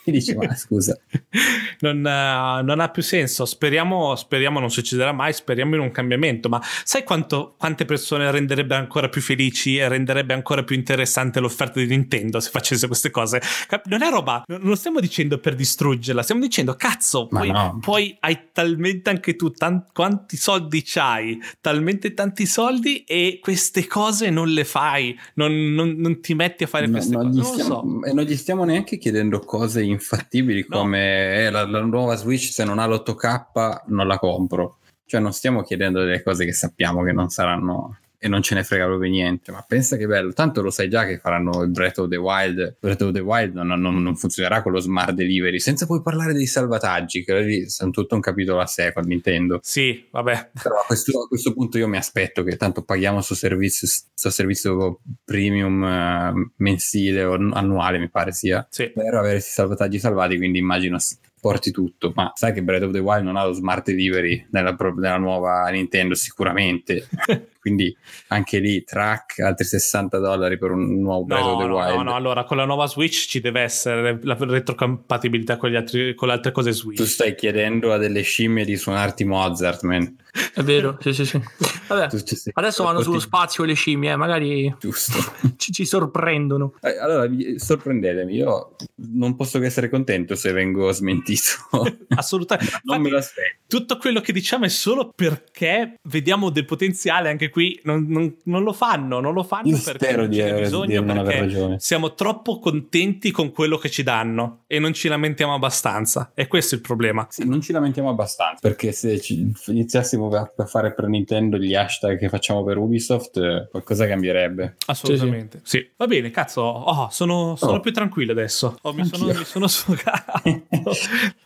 e 0.04 0.10
dici 0.12 0.34
ma 0.34 0.54
scusa, 0.54 0.97
non, 1.80 2.06
eh, 2.06 2.62
non 2.62 2.80
ha 2.80 2.88
più 2.88 3.02
senso. 3.02 3.44
Speriamo, 3.44 4.14
speriamo 4.16 4.60
non 4.60 4.70
succederà 4.70 5.12
mai. 5.12 5.32
Speriamo 5.32 5.74
in 5.74 5.80
un 5.80 5.90
cambiamento. 5.90 6.48
Ma 6.48 6.60
sai 6.84 7.04
quanto, 7.04 7.54
quante 7.58 7.84
persone 7.84 8.30
renderebbe 8.30 8.74
ancora 8.74 9.08
più 9.08 9.20
felici 9.20 9.76
e 9.76 9.88
renderebbe 9.88 10.34
ancora 10.34 10.62
più 10.64 10.76
interessante 10.76 11.40
l'offerta 11.40 11.80
di 11.80 11.86
Nintendo 11.86 12.40
se 12.40 12.50
facesse 12.50 12.86
queste 12.86 13.10
cose? 13.10 13.40
Non 13.84 14.02
è 14.02 14.10
roba, 14.10 14.42
non 14.46 14.60
lo 14.62 14.74
stiamo 14.74 15.00
dicendo 15.00 15.38
per 15.38 15.54
distruggerla. 15.54 16.22
Stiamo 16.22 16.40
dicendo, 16.40 16.74
cazzo, 16.74 17.26
poi, 17.26 17.50
no. 17.50 17.78
poi 17.80 18.16
hai 18.20 18.48
talmente 18.52 19.10
anche 19.10 19.36
tu 19.36 19.52
quan- 19.52 19.84
quanti 19.92 20.36
soldi 20.36 20.82
c'hai, 20.84 21.38
talmente 21.60 22.14
tanti 22.14 22.46
soldi 22.46 23.04
e 23.04 23.38
queste 23.40 23.86
cose 23.86 24.30
non 24.30 24.48
le 24.48 24.64
fai, 24.64 25.18
non, 25.34 25.72
non- 25.74 25.94
non 25.98 26.20
ti 26.20 26.34
metti 26.34 26.64
a 26.64 26.66
fare 26.66 26.86
No, 26.86 26.92
queste 26.92 27.16
non, 27.16 27.30
cose. 27.34 27.52
stiamo, 27.52 28.00
so. 28.02 28.04
e 28.04 28.12
non 28.12 28.24
gli 28.24 28.36
stiamo 28.36 28.64
neanche 28.64 28.98
chiedendo 28.98 29.38
cose 29.40 29.82
infattibili 29.82 30.66
No. 30.68 30.78
Come 30.88 31.44
eh, 31.44 31.50
la, 31.50 31.66
la 31.66 31.82
nuova 31.82 32.16
Switch 32.16 32.50
se 32.50 32.64
non 32.64 32.78
ha 32.78 32.86
l'8K 32.86 33.82
non 33.86 34.06
la 34.06 34.18
compro. 34.18 34.78
Cioè 35.04 35.20
non 35.20 35.32
stiamo 35.32 35.62
chiedendo 35.62 36.00
delle 36.00 36.22
cose 36.22 36.44
che 36.44 36.52
sappiamo 36.52 37.02
che 37.02 37.12
non 37.12 37.28
saranno 37.28 37.98
e 38.20 38.26
non 38.28 38.42
ce 38.42 38.54
ne 38.56 38.64
frega 38.64 38.84
proprio 38.86 39.10
niente. 39.10 39.52
Ma 39.52 39.64
pensa 39.66 39.96
che 39.96 40.06
bello, 40.06 40.32
tanto 40.32 40.60
lo 40.60 40.70
sai 40.70 40.88
già 40.88 41.04
che 41.06 41.18
faranno 41.18 41.62
il 41.62 41.70
Breath 41.70 41.98
of 41.98 42.08
the 42.08 42.16
Wild. 42.16 42.76
Breath 42.80 43.02
of 43.02 43.12
the 43.12 43.20
Wild 43.20 43.54
non, 43.54 43.66
non- 43.80 44.02
non 44.02 44.16
funzionerà 44.16 44.60
con 44.62 44.72
lo 44.72 44.80
smart 44.80 45.12
delivery, 45.12 45.60
senza 45.60 45.86
poi 45.86 46.02
parlare 46.02 46.32
dei 46.32 46.46
salvataggi, 46.46 47.22
che 47.24 47.40
lì 47.40 47.68
sono 47.70 47.90
tutto 47.92 48.14
un 48.16 48.20
capitolo 48.20 48.60
a 48.60 48.66
sé 48.66 48.92
con 48.92 49.04
Nintendo. 49.06 49.60
Sì, 49.62 50.08
vabbè. 50.10 50.50
Però 50.62 50.74
a 50.76 50.84
questo, 50.86 51.22
a 51.22 51.28
questo 51.28 51.52
punto 51.52 51.78
io 51.78 51.86
mi 51.88 51.96
aspetto 51.96 52.42
che 52.42 52.56
tanto 52.56 52.82
paghiamo 52.82 53.20
sto 53.20 53.34
servizio, 53.34 53.86
sto 53.86 54.30
servizio 54.30 55.00
premium 55.24 55.84
eh, 55.84 56.50
mensile 56.56 57.22
o 57.24 57.34
annuale, 57.34 57.98
mi 57.98 58.10
pare 58.10 58.32
sia, 58.32 58.66
Sì. 58.70 58.90
per 58.90 59.14
avere 59.14 59.34
questi 59.34 59.52
salvataggi 59.52 59.98
salvati, 59.98 60.36
quindi 60.36 60.58
immagino 60.58 60.96
porti 61.40 61.70
tutto. 61.70 62.12
Ma 62.16 62.32
sai 62.34 62.52
che 62.52 62.62
Breath 62.64 62.82
of 62.82 62.90
the 62.92 62.98
Wild 62.98 63.22
non 63.22 63.36
ha 63.36 63.44
lo 63.44 63.52
smart 63.52 63.84
delivery 63.86 64.44
nella, 64.50 64.76
nella 64.96 65.18
nuova 65.18 65.68
Nintendo? 65.68 66.14
Sicuramente. 66.16 67.06
quindi 67.60 67.94
anche 68.28 68.58
lì 68.58 68.84
track 68.84 69.40
altri 69.40 69.64
60 69.64 70.18
dollari 70.18 70.58
per 70.58 70.70
un 70.70 71.00
nuovo 71.00 71.24
Breath 71.24 71.42
No, 71.44 71.52
of 71.52 71.60
the 71.62 71.66
no, 71.68 71.76
Wild. 71.76 71.94
no, 71.96 72.02
no, 72.02 72.14
allora 72.14 72.44
con 72.44 72.56
la 72.56 72.64
nuova 72.64 72.86
Switch 72.86 73.26
ci 73.26 73.40
deve 73.40 73.60
essere 73.62 74.18
la 74.22 74.36
retrocompatibilità 74.38 75.56
con, 75.56 75.70
gli 75.70 75.76
altri, 75.76 76.14
con 76.14 76.28
le 76.28 76.34
altre 76.34 76.52
cose 76.52 76.70
Tu 76.70 76.76
Switch. 76.76 77.02
stai 77.06 77.34
chiedendo 77.34 77.92
a 77.92 77.96
delle 77.98 78.22
scimmie 78.22 78.64
di 78.64 78.76
suonarti 78.76 79.24
Mozart, 79.24 79.82
man. 79.82 80.16
È 80.54 80.62
vero, 80.62 80.96
sì, 81.00 81.12
sì, 81.12 81.24
sì. 81.24 81.40
Vabbè, 81.88 82.08
Tu 82.08 82.18
adesso 82.54 82.84
vanno 82.84 83.02
sullo 83.02 83.18
spazio 83.18 83.64
le 83.64 83.74
scimmie, 83.74 84.12
eh, 84.12 84.16
magari 84.16 84.74
Giusto. 84.78 85.18
ci, 85.56 85.72
ci 85.72 85.84
sorprendono. 85.84 86.74
Eh, 86.80 86.96
Allora, 86.98 87.28
mi- 87.28 87.58
sorprendetemi, 87.58 88.34
io 88.36 88.76
non 88.96 89.34
posso 89.36 89.58
che 89.58 89.66
essere 89.66 89.88
contento 89.88 90.34
se 90.36 90.52
vengo 90.52 90.90
smentito. 90.92 91.42
Assolutamente. 92.18 92.80
non 92.84 93.00
me 93.00 93.08
Infatti, 93.08 93.10
lo 93.10 93.18
aspetto. 93.18 93.56
tutto 93.66 93.96
quello 93.98 94.20
che 94.20 94.32
diciamo 94.32 94.64
è 94.64 94.68
solo 94.68 95.12
perché 95.14 95.94
vediamo 96.02 96.50
del 96.50 96.64
potenziale 96.64 97.28
anche 97.30 97.48
qui. 97.50 97.78
Non, 97.84 98.06
non- 98.08 98.34
non 98.44 98.62
lo 98.62 98.72
fanno, 98.72 99.20
non 99.20 99.32
lo 99.34 99.42
fanno 99.42 99.68
Io 99.68 99.78
perché 99.82 100.04
spero 100.04 100.20
non 100.22 100.30
di, 100.30 100.40
aver- 100.40 100.62
bisogno, 100.62 100.86
di 101.00 101.06
non 101.06 101.10
aver 101.18 101.24
perché 101.24 101.40
ragione. 101.40 101.76
Siamo 101.80 102.14
troppo 102.14 102.58
contenti 102.58 103.30
con 103.30 103.50
quello 103.52 103.76
che 103.78 103.90
ci 103.90 104.02
danno 104.02 104.64
e 104.66 104.78
non 104.78 104.92
ci 104.92 105.08
lamentiamo 105.08 105.54
abbastanza. 105.54 106.32
E 106.34 106.46
questo 106.46 106.74
è 106.74 106.78
il 106.78 106.84
problema. 106.84 107.26
Sì, 107.30 107.46
non 107.46 107.60
ci 107.60 107.72
lamentiamo 107.72 108.08
abbastanza 108.10 108.58
perché 108.60 108.92
se 108.92 109.20
ci 109.20 109.52
iniziassimo 109.66 110.28
a, 110.28 110.50
fare 110.66 110.92
per 110.94 111.06
Nintendo 111.06 111.56
gli 111.58 111.74
hashtag 111.74 112.18
che 112.18 112.28
facciamo 112.28 112.64
per 112.64 112.76
Ubisoft, 112.78 113.36
eh, 113.38 113.68
qualcosa 113.70 114.06
cambierebbe. 114.06 114.76
Assolutamente. 114.86 115.60
Sì, 115.64 115.88
Va 115.96 116.06
bene, 116.06 116.30
cazzo. 116.30 116.60
Oh, 116.62 117.08
sono, 117.10 117.54
sono 117.56 117.72
Oh. 117.72 117.80
più 117.80 117.92
tranquillo 117.92 118.32
adesso. 118.32 118.76
Oh, 118.82 118.92
mi, 118.92 119.04
sono, 119.04 119.26
mi 119.32 119.44
sono 119.44 119.66
sfogato. 119.68 120.42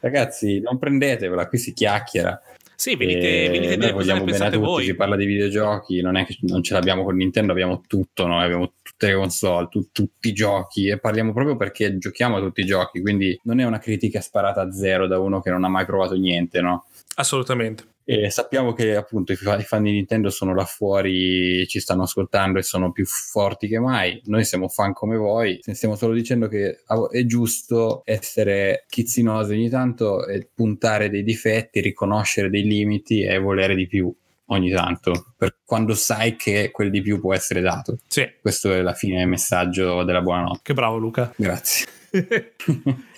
Ragazzi, 0.01 0.62
non 0.63 0.79
prendetevela, 0.79 1.47
qui 1.49 1.59
si 1.59 1.73
chiacchiera. 1.73 2.41
sì, 2.75 2.97
venite, 2.97 3.45
E 3.45 3.49
venite 3.51 3.75
a 3.75 3.77
dire 3.77 3.79
cosa 3.79 3.87
ne 3.87 3.93
vogliamo 3.93 4.19
bene 4.21 4.23
a 4.23 4.25
pensate 4.39 4.57
tutti, 4.57 4.67
voi. 4.67 4.85
si 4.85 4.95
parla 4.95 5.17
di 5.17 5.25
videogiochi, 5.27 6.01
non 6.01 6.17
è 6.17 6.25
che 6.25 6.37
non 6.43 6.63
ce 6.63 6.75
l'abbiamo 6.75 7.05
con 7.05 7.17
Nintendo, 7.17 7.53
abbiamo 7.53 7.83
tutto, 7.87 8.27
noi 8.27 8.43
abbiamo 8.45 8.73
tutte 8.83 9.07
le 9.09 9.15
console, 9.15 9.69
tu- 9.71 9.89
tutti 9.93 10.29
i 10.29 10.33
giochi 10.33 10.89
e 10.89 10.99
parliamo 10.99 11.33
proprio 11.33 11.57
perché 11.57 11.99
giochiamo 11.99 12.37
a 12.37 12.41
tutti 12.41 12.61
i 12.63 12.65
giochi, 12.65 13.01
quindi 13.01 13.39
non 13.45 13.61
è 13.61 13.65
una 13.65 13.79
critica 13.79 14.21
sparata 14.21 14.63
a 14.63 14.73
zero 14.73 15.07
da 15.07 15.19
uno 15.19 15.41
che 15.41 15.51
non 15.51 15.63
ha 15.65 15.69
mai 15.69 15.85
provato 15.85 16.15
niente, 16.17 16.61
no? 16.61 16.87
Assolutamente. 17.17 17.85
E 18.05 18.31
sappiamo 18.31 18.73
che 18.73 18.97
appunto 18.97 19.33
i 19.33 19.37
fa- 19.37 19.59
i 19.59 19.63
fan 19.63 19.83
di 19.85 19.93
Nintendo 19.93 20.29
sono 20.31 20.55
là 20.55 20.65
fuori, 20.65 21.67
ci 21.69 21.81
stanno 21.81 22.03
ascoltando 22.03 22.59
e 22.59 22.63
sono 22.63 22.91
più 22.93 23.07
forti 23.07 23.69
che 23.69 23.79
mai. 23.79 24.21
Noi 24.25 24.45
siamo 24.45 24.69
fan 24.69 24.93
come 24.93 25.17
voi, 25.17 25.59
stiamo 25.61 25.95
solo 25.97 26.13
dicendo 26.15 26.49
che 26.49 26.83
è 27.11 27.25
giusto 27.25 28.03
essere 28.05 28.85
chizzinosi 28.89 29.53
ogni 29.53 29.69
tanto 29.69 30.27
e 30.27 30.49
puntare 30.53 31.09
dei 31.11 31.23
difetti, 31.23 31.81
riconoscere 31.81 32.51
dei 32.51 32.63
limiti 32.65 33.23
e 33.23 33.39
volere 33.39 33.75
di 33.75 33.87
più 33.87 34.13
ogni 34.47 34.71
tanto, 34.71 35.33
per 35.37 35.57
quando 35.65 35.95
sai 35.95 36.37
che 36.37 36.71
quel 36.71 36.91
di 36.91 37.01
più 37.01 37.21
può 37.21 37.33
essere 37.33 37.61
dato. 37.63 37.99
Sì, 38.07 38.29
Questo 38.41 38.73
è 38.73 38.83
la 38.83 38.93
fine 38.93 39.25
messaggio 39.25 40.03
della 40.03 40.21
buonanotte. 40.21 40.61
che 40.63 40.75
bravo 40.75 40.99
Luca. 40.99 41.33
Grazie. 41.37 41.87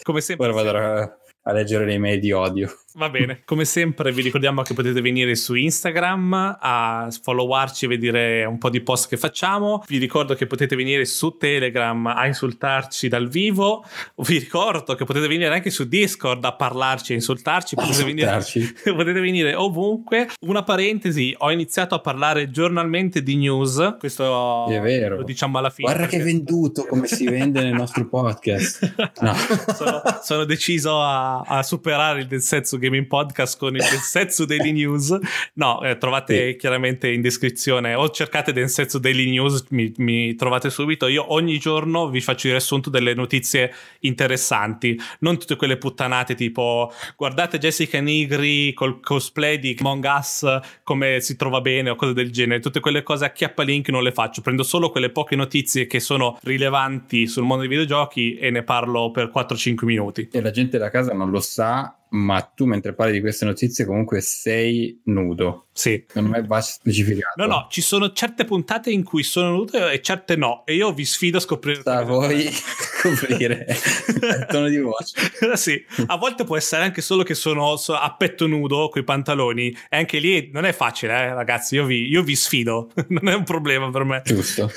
Come 0.02 0.20
sempre. 0.20 0.46
Ora 0.48 0.62
vado 0.62 0.78
a, 0.78 1.18
a 1.46 1.52
leggere 1.52 1.84
le 1.84 1.98
mail 1.98 2.20
di 2.20 2.32
odio. 2.32 2.74
Va 2.96 3.08
bene, 3.10 3.42
come 3.44 3.64
sempre 3.64 4.12
vi 4.12 4.22
ricordiamo 4.22 4.62
che 4.62 4.72
potete 4.72 5.00
venire 5.00 5.34
su 5.34 5.54
Instagram 5.54 6.58
a 6.60 7.08
followarci 7.10 7.86
e 7.86 7.88
vedere 7.88 8.44
un 8.44 8.56
po' 8.56 8.70
di 8.70 8.80
post 8.82 9.08
che 9.08 9.16
facciamo. 9.16 9.82
Vi 9.88 9.98
ricordo 9.98 10.34
che 10.34 10.46
potete 10.46 10.76
venire 10.76 11.04
su 11.04 11.36
Telegram 11.36 12.06
a 12.06 12.24
insultarci 12.26 13.08
dal 13.08 13.28
vivo. 13.28 13.84
Vi 14.14 14.38
ricordo 14.38 14.94
che 14.94 15.04
potete 15.04 15.26
venire 15.26 15.52
anche 15.52 15.70
su 15.70 15.88
Discord 15.88 16.44
a 16.44 16.54
parlarci 16.54 17.12
e 17.12 17.14
insultarci. 17.16 17.74
Potete 17.84 18.04
venire, 18.04 18.32
Insultarci. 18.32 18.74
potete 18.94 19.20
venire 19.20 19.54
ovunque. 19.56 20.28
Una 20.42 20.62
parentesi, 20.62 21.34
ho 21.36 21.50
iniziato 21.50 21.96
a 21.96 21.98
parlare 22.00 22.50
giornalmente 22.50 23.24
di 23.24 23.34
news. 23.34 23.96
Questo 23.98 24.68
È 24.68 24.80
vero. 24.80 25.16
lo 25.16 25.24
diciamo 25.24 25.58
alla 25.58 25.70
fine. 25.70 25.92
Guarda 25.92 26.06
che 26.06 26.22
venduto 26.22 26.86
come 26.86 27.08
si 27.08 27.28
vende 27.28 27.60
nel 27.60 27.74
nostro 27.74 28.06
podcast. 28.06 29.12
No. 29.20 29.34
sono, 29.74 30.02
sono 30.22 30.44
deciso 30.44 31.00
a, 31.02 31.33
a 31.40 31.62
superare 31.62 32.20
il 32.20 32.26
Densetsu 32.26 32.78
Gaming 32.78 33.06
Podcast 33.06 33.58
con 33.58 33.74
il 33.74 33.82
Densetsu 33.82 34.44
Daily 34.44 34.72
News. 34.72 35.16
No, 35.54 35.82
eh, 35.82 35.98
trovate 35.98 36.50
Sì. 36.52 36.56
chiaramente 36.56 37.10
in 37.10 37.20
descrizione 37.20 37.94
o 37.94 38.08
cercate 38.10 38.52
Densetsu 38.52 38.98
Daily 38.98 39.30
News, 39.30 39.66
mi, 39.70 39.92
mi 39.98 40.34
trovate 40.34 40.70
subito. 40.70 41.06
Io 41.08 41.32
ogni 41.32 41.58
giorno 41.58 42.08
vi 42.08 42.20
faccio 42.20 42.46
il 42.46 42.52
riassunto 42.54 42.90
delle 42.90 43.14
notizie 43.14 43.72
interessanti, 44.00 44.98
non 45.20 45.38
tutte 45.38 45.56
quelle 45.56 45.76
puttanate 45.76 46.34
tipo 46.34 46.92
guardate 47.16 47.58
Jessica 47.58 48.00
Nigri 48.00 48.72
col 48.72 49.00
cosplay 49.00 49.58
di 49.58 49.76
Among 49.80 50.04
Us 50.04 50.58
come 50.82 51.20
si 51.20 51.36
trova 51.36 51.60
bene 51.60 51.90
o 51.90 51.96
cose 51.96 52.12
del 52.12 52.30
genere. 52.30 52.60
Tutte 52.60 52.80
quelle 52.80 53.02
cose 53.02 53.24
a 53.24 53.30
chiappa 53.30 53.62
link 53.62 53.88
non 53.90 54.02
le 54.02 54.12
faccio, 54.12 54.40
prendo 54.40 54.62
solo 54.62 54.90
quelle 54.90 55.10
poche 55.10 55.36
notizie 55.36 55.86
che 55.86 56.00
sono 56.00 56.38
rilevanti 56.42 57.26
sul 57.26 57.42
mondo 57.42 57.60
dei 57.66 57.68
videogiochi 57.68 58.36
e 58.36 58.50
ne 58.50 58.62
parlo 58.62 59.10
per 59.10 59.30
4-5 59.34 59.84
minuti. 59.84 60.28
E 60.30 60.40
la 60.40 60.50
gente 60.50 60.78
da 60.78 60.90
casa 60.90 61.12
non 61.12 61.23
lo 61.30 61.40
sa, 61.40 61.96
ma 62.14 62.40
tu 62.42 62.64
mentre 62.64 62.94
parli 62.94 63.14
di 63.14 63.20
queste 63.20 63.44
notizie 63.44 63.84
comunque 63.84 64.20
sei 64.20 65.00
nudo. 65.04 65.66
Sì. 65.72 66.04
Secondo 66.06 66.30
me 66.30 66.46
va 66.46 66.60
specificato. 66.60 67.34
No, 67.34 67.46
no, 67.46 67.66
ci 67.68 67.80
sono 67.80 68.12
certe 68.12 68.44
puntate 68.44 68.92
in 68.92 69.02
cui 69.02 69.24
sono 69.24 69.50
nudo 69.50 69.88
e 69.88 70.00
certe 70.00 70.36
no. 70.36 70.62
E 70.64 70.76
io 70.76 70.92
vi 70.92 71.04
sfido 71.04 71.38
a 71.38 71.40
scoprire. 71.40 71.80
Sta 71.80 71.98
a 71.98 72.02
voi 72.04 72.48
scoprire 72.54 73.66
il 73.68 74.46
tono 74.48 74.68
di 74.68 74.78
voce. 74.78 75.16
sì, 75.54 75.84
a 76.06 76.16
volte 76.16 76.44
può 76.44 76.56
essere 76.56 76.84
anche 76.84 77.02
solo 77.02 77.24
che 77.24 77.34
sono 77.34 77.74
so- 77.76 77.94
a 77.94 78.14
petto 78.14 78.46
nudo 78.46 78.88
con 78.88 79.02
i 79.02 79.04
pantaloni. 79.04 79.76
E 79.88 79.96
anche 79.96 80.20
lì 80.20 80.50
non 80.52 80.64
è 80.64 80.72
facile, 80.72 81.12
eh, 81.12 81.34
ragazzi. 81.34 81.74
Io 81.74 81.84
vi, 81.84 82.06
io 82.06 82.22
vi 82.22 82.36
sfido, 82.36 82.90
non 83.08 83.28
è 83.28 83.34
un 83.34 83.44
problema 83.44 83.90
per 83.90 84.04
me. 84.04 84.22
Giusto. 84.24 84.70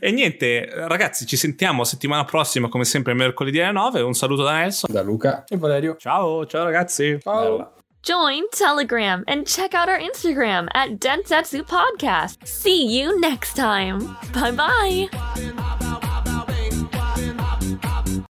e 0.00 0.10
niente, 0.10 0.68
ragazzi, 0.72 1.24
ci 1.24 1.36
sentiamo 1.36 1.84
settimana 1.84 2.24
prossima, 2.24 2.68
come 2.68 2.84
sempre, 2.84 3.14
mercoledì 3.14 3.60
alle 3.60 3.72
9. 3.72 4.00
Un 4.00 4.14
saluto 4.14 4.42
da 4.42 4.54
Nelson. 4.54 4.92
Da 4.92 5.02
Luca. 5.02 5.44
E 5.46 5.56
Valerio. 5.56 5.94
Ciao, 6.00 6.39
ciao 6.44 6.64
ragazzi. 6.64 7.22
Bella. 7.24 7.68
Join 8.02 8.48
Telegram 8.50 9.24
and 9.28 9.46
check 9.46 9.74
out 9.74 9.88
our 9.90 9.98
Instagram 9.98 10.68
at 10.72 10.98
Densetsu 10.98 11.62
Podcast. 11.62 12.46
See 12.46 12.86
you 12.86 13.20
next 13.20 13.54
time. 13.54 14.16
Bye 14.32 14.52
bye. 14.52 16.00